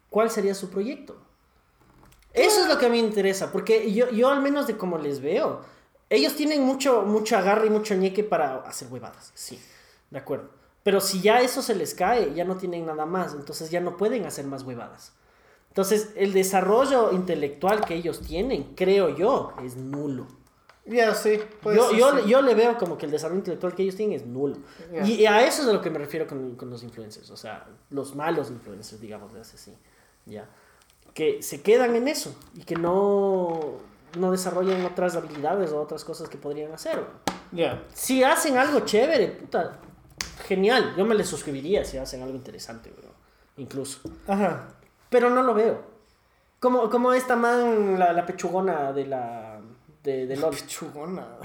[0.09, 1.16] ¿cuál sería su proyecto?
[2.32, 4.97] Eso es lo que a mí me interesa, porque yo, yo al menos de como
[4.99, 5.61] les veo,
[6.11, 9.61] ellos tienen mucho, mucho agarre y mucho ñeque para hacer huevadas, sí,
[10.11, 10.49] de acuerdo.
[10.85, 13.97] Pero si ya eso se les cae, ya no tienen nada más, entonces ya no
[13.97, 15.12] pueden hacer más huevadas.
[15.68, 20.28] Entonces, el desarrollo intelectual que ellos tienen, creo yo, es nulo.
[20.85, 21.41] Ya, sí.
[21.62, 22.28] puede Yo, yo, sí.
[22.28, 24.59] yo le veo como que el desarrollo intelectual que ellos tienen es nulo.
[24.93, 25.07] Ya.
[25.07, 27.30] Y, a eso es a lo que me refiero con, con los influencers.
[27.30, 29.72] O sea, los malos influencers, digamos, así.
[30.26, 30.49] ¿Ya?
[31.14, 33.78] Que se quedan en eso y que no,
[34.18, 37.03] no desarrollan otras habilidades o otras cosas que podrían hacer.
[37.51, 37.82] Ya.
[37.95, 39.80] Si hacen algo chévere, puta,
[40.47, 40.95] genial.
[40.97, 43.12] Yo me les suscribiría si hacen algo interesante, weón.
[43.57, 44.01] Incluso.
[44.26, 44.68] Ajá.
[45.11, 45.80] Pero no lo veo.
[46.61, 49.61] Como, como esta man, la, la pechugona de la.
[50.03, 50.57] de, de LOL.
[50.66, 51.26] Chugona.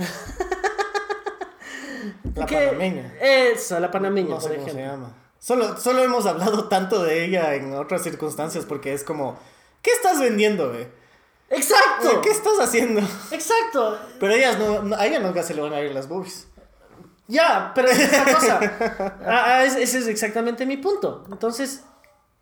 [2.36, 3.14] La Que- panameña.
[3.20, 4.92] Esa, la panameña, No sé por cómo se ejemplo.
[4.98, 5.14] llama.
[5.40, 9.38] Solo, solo hemos hablado tanto de ella en otras circunstancias porque es como,
[9.82, 10.88] ¿qué estás vendiendo, güey?
[11.50, 12.22] ¡Exacto!
[12.22, 13.02] ¿Qué estás haciendo?
[13.32, 13.98] ¡Exacto!
[14.20, 16.48] Pero ellas no, no- a ella nunca se le van a ir las boobies.
[17.30, 18.60] Ya, pero es esta cosa.
[19.26, 21.24] Ah, ah, es- ese es exactamente mi punto.
[21.32, 21.84] Entonces,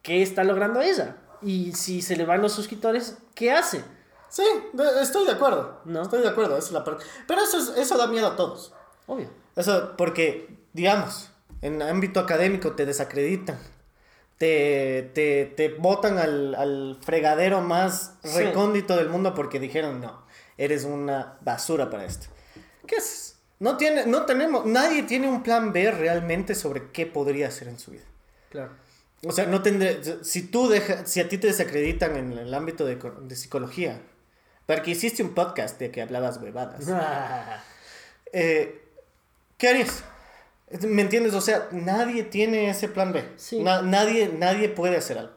[0.02, 1.18] ¿qué está logrando ella?
[1.42, 3.84] Y si se le van los suscriptores, ¿qué hace?
[4.30, 5.82] Sí, de- estoy de acuerdo.
[5.86, 6.02] No.
[6.04, 7.04] Estoy de acuerdo, esa es la parte.
[7.28, 8.74] Pero eso, es- eso da miedo a todos.
[9.06, 9.30] Obvio.
[9.56, 11.30] Eso, porque, digamos,
[11.62, 13.60] en ámbito académico te desacreditan.
[14.38, 18.38] Te, te, te botan al, al fregadero más Sí.
[18.38, 20.24] recóndito del mundo porque dijeron, no,
[20.58, 22.28] eres una basura para esto.
[22.86, 23.37] ¿Qué haces?
[23.60, 27.80] No, tiene, no tenemos, nadie tiene un plan B realmente sobre qué podría hacer en
[27.80, 28.03] su vida.
[28.49, 28.72] Claro.
[29.26, 32.86] O sea, no tendré, si tú dejas, si a ti te desacreditan en el ámbito
[32.86, 33.99] de, de psicología,
[34.68, 36.86] porque hiciste un podcast de que hablabas huevadas.
[38.34, 38.84] Eh,
[39.58, 40.03] ¿Qué harías?
[40.82, 41.34] ¿Me entiendes?
[41.34, 43.24] O sea, nadie tiene ese plan B.
[43.38, 43.64] Sí.
[43.64, 45.32] Na- nadie, nadie puede hacer algo.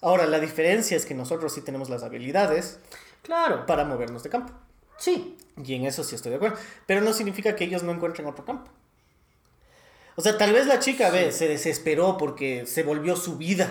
[0.00, 2.80] Ahora, la diferencia es que nosotros sí tenemos las habilidades
[3.22, 3.64] claro.
[3.64, 4.52] para movernos de campo.
[4.98, 5.36] Sí.
[5.62, 6.56] Y en eso sí estoy de acuerdo.
[6.86, 8.70] Pero no significa que ellos no encuentren otro campo.
[10.16, 13.70] O sea, tal vez la chica, ve, se desesperó porque se volvió su vida.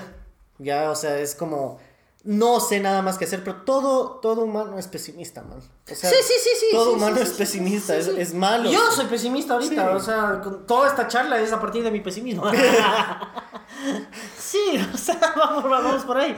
[0.57, 1.79] Ya, o sea, es como...
[2.23, 5.59] No sé nada más que hacer, pero todo, todo humano es pesimista, man.
[5.59, 6.65] O sea, sí, sí, sí, sí.
[6.71, 8.21] Todo sí, humano sí, es sí, pesimista, sí, es, sí.
[8.21, 8.71] es malo.
[8.71, 9.95] Yo soy pesimista ahorita, Sí.
[9.95, 12.49] o sea, con toda esta charla es a partir de mi pesimismo.
[14.39, 16.35] sí, o sea, vamos, vamos por ahí.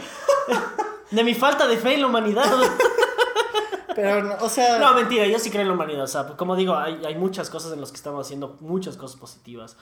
[1.09, 2.51] De mi falta de fe en la humanidad.
[3.97, 4.77] Pero, no, o sea...
[4.77, 6.03] No, mentira, yo sí creo en la humanidad.
[6.03, 9.19] O sea, como digo, hay, hay muchas cosas en las que estamos haciendo, muchas cosas
[9.19, 9.75] positivas.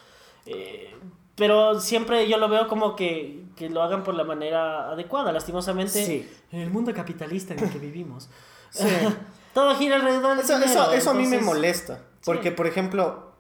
[0.46, 0.96] Eh,
[1.36, 5.34] pero siempre yo lo veo como que, que lo hagan por la manera adecuada.
[5.34, 6.30] Lastimosamente, Sí.
[6.54, 8.30] en el mundo capitalista en el que vivimos,
[8.72, 8.86] Sí.
[9.54, 12.00] todo gira alrededor del Eso, dinero, eso, eso a mí me molesta.
[12.24, 13.32] Porque, por ejemplo,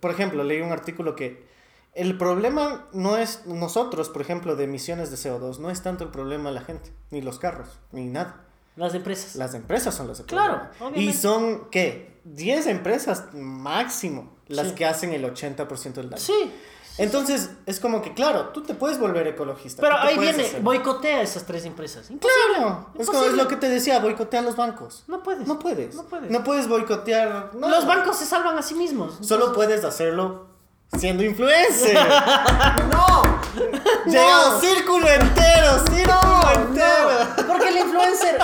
[0.00, 1.46] por ejemplo, leí un artículo que
[1.94, 6.10] el problema no es nosotros, por ejemplo, de emisiones de CO2, no es tanto el
[6.10, 8.44] problema de la gente, ni los carros, ni nada.
[8.78, 9.34] Las empresas.
[9.36, 10.78] Las empresas son las Claro, problema.
[10.80, 11.18] Y obviamente.
[11.20, 12.20] son, ¿qué?
[12.24, 14.74] 10 empresas máximo las Sí.
[14.74, 16.22] que hacen el 80% del daño.
[16.22, 16.52] Sí.
[16.98, 19.80] Entonces, es como que, claro, tú te puedes volver ecologista.
[19.82, 22.10] Pero ahí viene, hacer- boicotea esas tres empresas.
[22.10, 22.40] Imposible.
[22.56, 22.68] Claro,
[22.98, 23.42] es, como, es Imposible.
[23.44, 25.04] lo que te decía, boicotea a los bancos.
[25.06, 25.46] No puedes.
[25.46, 25.94] No puedes.
[25.94, 26.30] No puedes.
[26.30, 27.52] No puedes boicotear.
[27.54, 27.68] no.
[27.68, 29.18] Los bancos se salvan a sí mismos.
[29.20, 30.48] Solo puedes hacerlo
[30.98, 31.96] siendo influencer.
[32.90, 33.22] ¡No!
[34.10, 37.08] Llega un círculo entero, círculo entero.
[37.38, 38.38] No, porque el influencer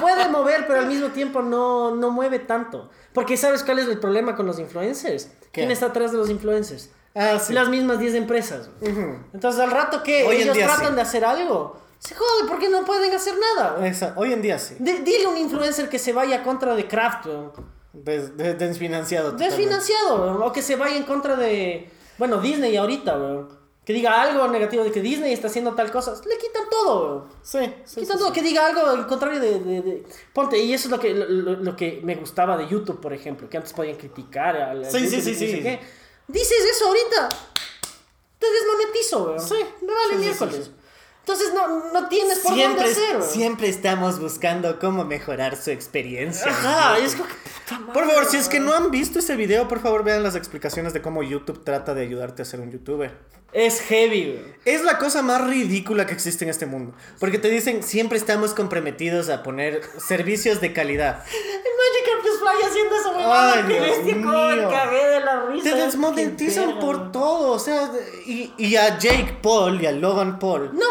[0.00, 2.90] puede mover, pero al mismo tiempo no, no mueve tanto.
[3.12, 5.24] Porque ¿sabes cuál es el problema con los influencers?
[5.52, 5.60] ¿Qué?
[5.62, 6.90] ¿Quién está atrás de los influencers?
[7.14, 7.52] Ah, sí.
[7.52, 8.70] Las mismas 10 empresas.
[8.80, 9.16] Ujú.
[9.32, 10.94] Entonces, al rato que Hoy ellos tratan sí.
[10.94, 13.84] de hacer algo, se jode porque no pueden hacer nada.
[13.86, 14.76] Esa- hoy en día sí.
[14.78, 17.52] Di- dile a un influencer que se vaya contra de Kraft, weón.
[17.92, 19.32] Des- de- desfinanciado.
[19.32, 20.42] desfinanciado, weón.
[20.42, 23.57] o que se vaya en contra de, bueno, Disney ahorita, weón.
[23.88, 27.26] Que diga algo negativo de que Disney está haciendo tal cosa, le quitan todo.
[27.42, 28.00] Sí, sí.
[28.02, 28.34] Quitan sí, todo, sí.
[28.34, 31.26] que diga algo al contrario de, de- de- Ponte, y eso es lo que, lo,
[31.56, 35.04] lo- que me gustaba de YouTube, por ejemplo, que antes podían criticar al, al Sí,
[35.06, 35.62] YouTube sí, sí, sí.
[35.62, 35.80] qué.
[36.26, 37.30] Dices eso ahorita,
[38.38, 39.40] te desmonetizo, weón.
[39.40, 39.56] Sí.
[39.80, 40.70] Me vale miércoles.
[41.20, 46.50] Entonces no, no tienes por Siempre, dónde hacer, siempre estamos buscando cómo mejorar su experiencia.
[46.50, 47.34] Ajá, es como que
[47.92, 50.92] Por favor, si es que no han visto ese video, por favor vean las explicaciones
[50.92, 53.16] de cómo YouTube trata de ayudarte a ser un youtuber.
[53.52, 54.44] Es heavy.
[54.64, 56.94] Es la cosa más ridícula que existe en este mundo.
[57.18, 61.24] Porque te dicen, siempre estamos comprometidos a poner servicios de calidad.
[61.32, 62.08] El Magic
[62.66, 62.96] haciendo
[63.66, 64.70] Dios bestia, cómo me mío.
[64.70, 65.70] cagué de la risa.
[65.70, 67.52] Te desmonetizan por todo.
[67.52, 67.90] O sea,
[68.26, 70.70] y, y a Jake Paul y a Logan Paul.
[70.74, 70.86] No.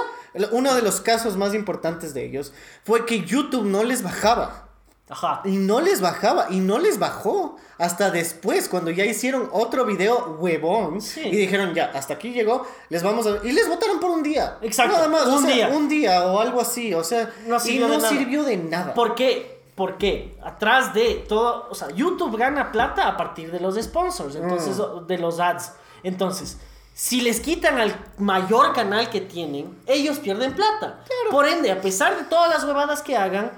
[0.51, 2.53] Uno de los casos más importantes de ellos
[2.83, 4.66] fue que YouTube no les bajaba.
[5.09, 5.41] Ajá.
[5.45, 10.37] Y no les bajaba, y no les bajó hasta después, cuando ya hicieron otro video
[10.39, 10.99] huevón.
[11.01, 11.21] Sí.
[11.21, 13.37] Y dijeron, ya, hasta aquí llegó, les vamos a...
[13.45, 14.57] Y les votaron por un día.
[14.61, 15.67] Exacto, Nada más, o un sea, día.
[15.69, 17.31] Un día o algo así, o sea...
[17.45, 18.09] No y sirvió no de nada.
[18.09, 18.93] sirvió de nada.
[18.93, 19.61] ¿Por qué?
[19.75, 24.77] Porque atrás de todo, o sea, YouTube gana plata a partir de los sponsors, entonces,
[24.77, 25.05] Mm.
[25.07, 25.71] de los ads.
[26.03, 26.57] Entonces,
[26.93, 31.03] si les quitan al mayor canal que tienen, ellos pierden plata.
[31.31, 33.51] Por ende, a pesar de todas las huevadas que hagan,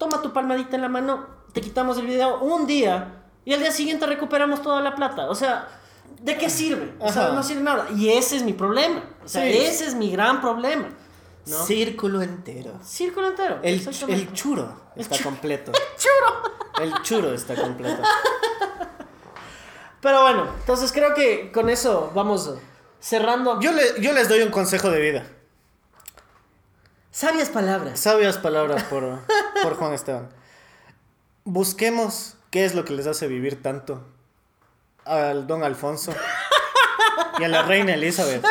[0.00, 3.70] toma tu palmadita en la mano, te quitamos el video un día y al día
[3.70, 5.28] siguiente recuperamos toda la plata.
[5.28, 5.68] O sea,
[6.22, 6.94] ¿de qué sirve?
[6.98, 7.34] O sea, Ajá.
[7.34, 7.86] no sirve nada.
[7.94, 9.04] Y ese es mi problema.
[9.24, 9.58] O sea, Sí.
[9.58, 10.88] ese es mi gran problema.
[11.46, 11.64] ¿no?
[11.64, 12.72] Círculo entero.
[12.82, 13.58] Círculo entero.
[13.62, 13.74] El,
[14.08, 15.72] el churo está completo.
[15.98, 16.52] churo.
[16.80, 18.02] El churo está completo.
[20.00, 22.54] Pero bueno, entonces creo que con eso vamos
[23.00, 23.60] cerrando.
[23.60, 25.26] Yo, le- yo les doy un consejo de vida.
[27.10, 27.98] Sabias palabras.
[27.98, 29.18] Sabias palabras por,
[29.62, 30.28] por Juan Esteban.
[31.44, 34.04] Busquemos qué es lo que les hace vivir tanto
[35.04, 36.12] al don Alfonso
[37.38, 38.44] y a la reina Elizabeth.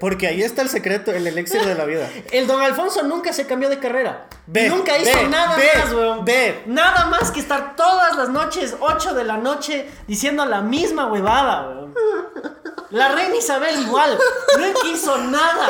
[0.00, 2.10] Porque ahí está el secreto, el elixir de la vida.
[2.30, 4.26] El don Alfonso nunca se cambió de carrera.
[4.46, 6.24] Ve, nunca hizo ve, nada ve, más, weón.
[6.26, 6.62] ve.
[6.66, 11.68] Nada más que estar todas las noches, 8 de la noche, diciendo la misma huevada,
[11.68, 11.94] weón.
[12.90, 14.18] La reina Isabel igual.
[14.58, 15.68] No hizo nada.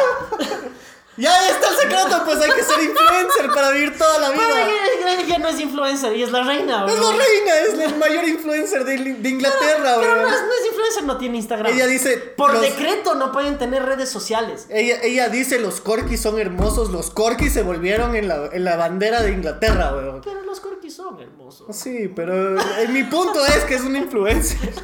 [1.17, 4.63] Ya está el secreto, pues hay que ser influencer para vivir toda la Pero vida.
[4.63, 8.27] ella, ella no es influencer y es la reina, Es la reina, es la mayor
[8.29, 11.73] influencer de, de Inglaterra, Pero no es, no es influencer, no tiene Instagram.
[11.73, 12.17] Ella dice.
[12.17, 14.67] Por los- decreto no pueden tener redes sociales.
[14.71, 18.77] Ella, ella dice los corquis son hermosos, los corquis se volvieron en la, en la
[18.77, 20.21] bandera de Inglaterra, weón.
[20.25, 21.77] Pero los corquis son hermosos.
[21.77, 24.59] Sí, pero eh, mi punto es que es un influencer.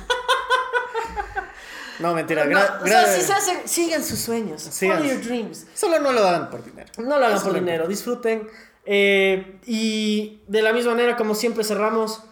[2.01, 2.45] No, mentira.
[2.47, 4.63] No, o sea, si se hacen, sigan sus sueños.
[4.63, 4.99] Sigan.
[4.99, 5.67] Follow your dreams.
[5.75, 6.91] Solo no lo hagan por dinero.
[6.99, 8.49] No lo hagan Eso por dinero, disfruten.
[8.87, 12.23] Eh, y de la misma manera, como siempre cerramos,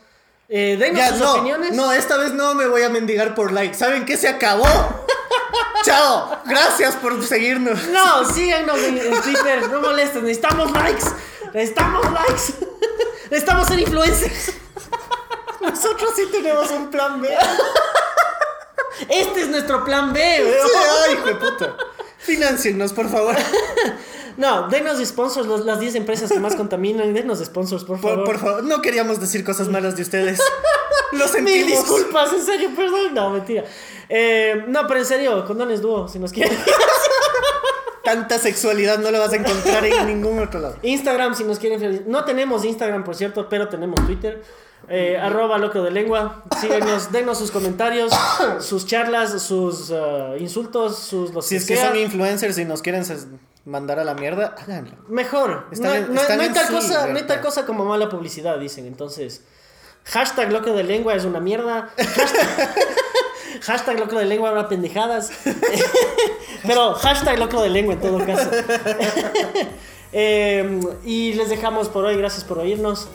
[0.48, 1.72] eh, denos Ya, sus no, opiniones.
[1.74, 3.74] no, esta vez no me voy a mendigar por like.
[3.74, 4.16] ¿Saben qué?
[4.16, 4.64] Se acabó.
[5.84, 6.38] Chao.
[6.46, 7.86] Gracias por seguirnos.
[7.88, 11.04] No, síganos en, en Twitter, no molesten, necesitamos likes,
[11.52, 12.66] necesitamos likes,
[13.30, 14.52] necesitamos ser influencers.
[15.60, 17.28] Nosotros sí tenemos un plan B.
[19.08, 20.70] Este es nuestro plan B, Sí,
[21.08, 21.76] ay, hijo de puta.
[22.18, 23.34] Financienos, por favor.
[24.38, 28.18] No, denos sponsors, los- las 10 empresas que más contaminan, denos sponsors, por favor.
[28.18, 30.38] Por, por favor, no queríamos decir cosas malas de ustedes.
[31.10, 31.66] Lo Mil sentimos.
[31.70, 33.14] disculpas, en serio, perdón.
[33.14, 33.64] No, mentira.
[34.08, 36.56] Eh, no, pero en serio, condones dúo, si nos quieren.
[38.04, 40.76] Tanta sexualidad no la vas a encontrar en ningún otro lado.
[40.82, 42.04] Instagram, si nos quieren.
[42.06, 44.42] No tenemos Instagram, por cierto, pero tenemos Twitter.
[44.88, 46.44] Eh, arroba loco de lengua.
[46.60, 48.12] Síguenos, denos sus comentarios,
[48.60, 51.88] sus charlas, sus uh, insultos, sus los Si es que sea.
[51.88, 53.04] son influencers y nos quieren
[53.64, 54.92] mandar a la mierda, háganlo.
[55.08, 55.66] Mejor.
[55.70, 58.86] Están no, hay tal cosa, no hay tal cosa como mala publicidad, dicen.
[58.86, 59.42] Entonces,
[60.04, 61.90] hashtag loco de lengua es una mierda.
[61.98, 65.30] Hashtag, hashtag loco de lengua habrá pendejadas.
[66.66, 68.50] Pero hashtag loco de lengua en todo caso.
[70.10, 72.16] Eh, y les dejamos por hoy.
[72.16, 73.08] Gracias por oírnos.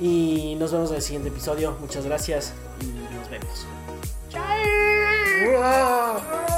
[0.00, 1.76] Y nos vemos en el siguiente episodio.
[1.80, 3.66] Muchas gracias y nos vemos.
[4.30, 6.55] ¡Chao!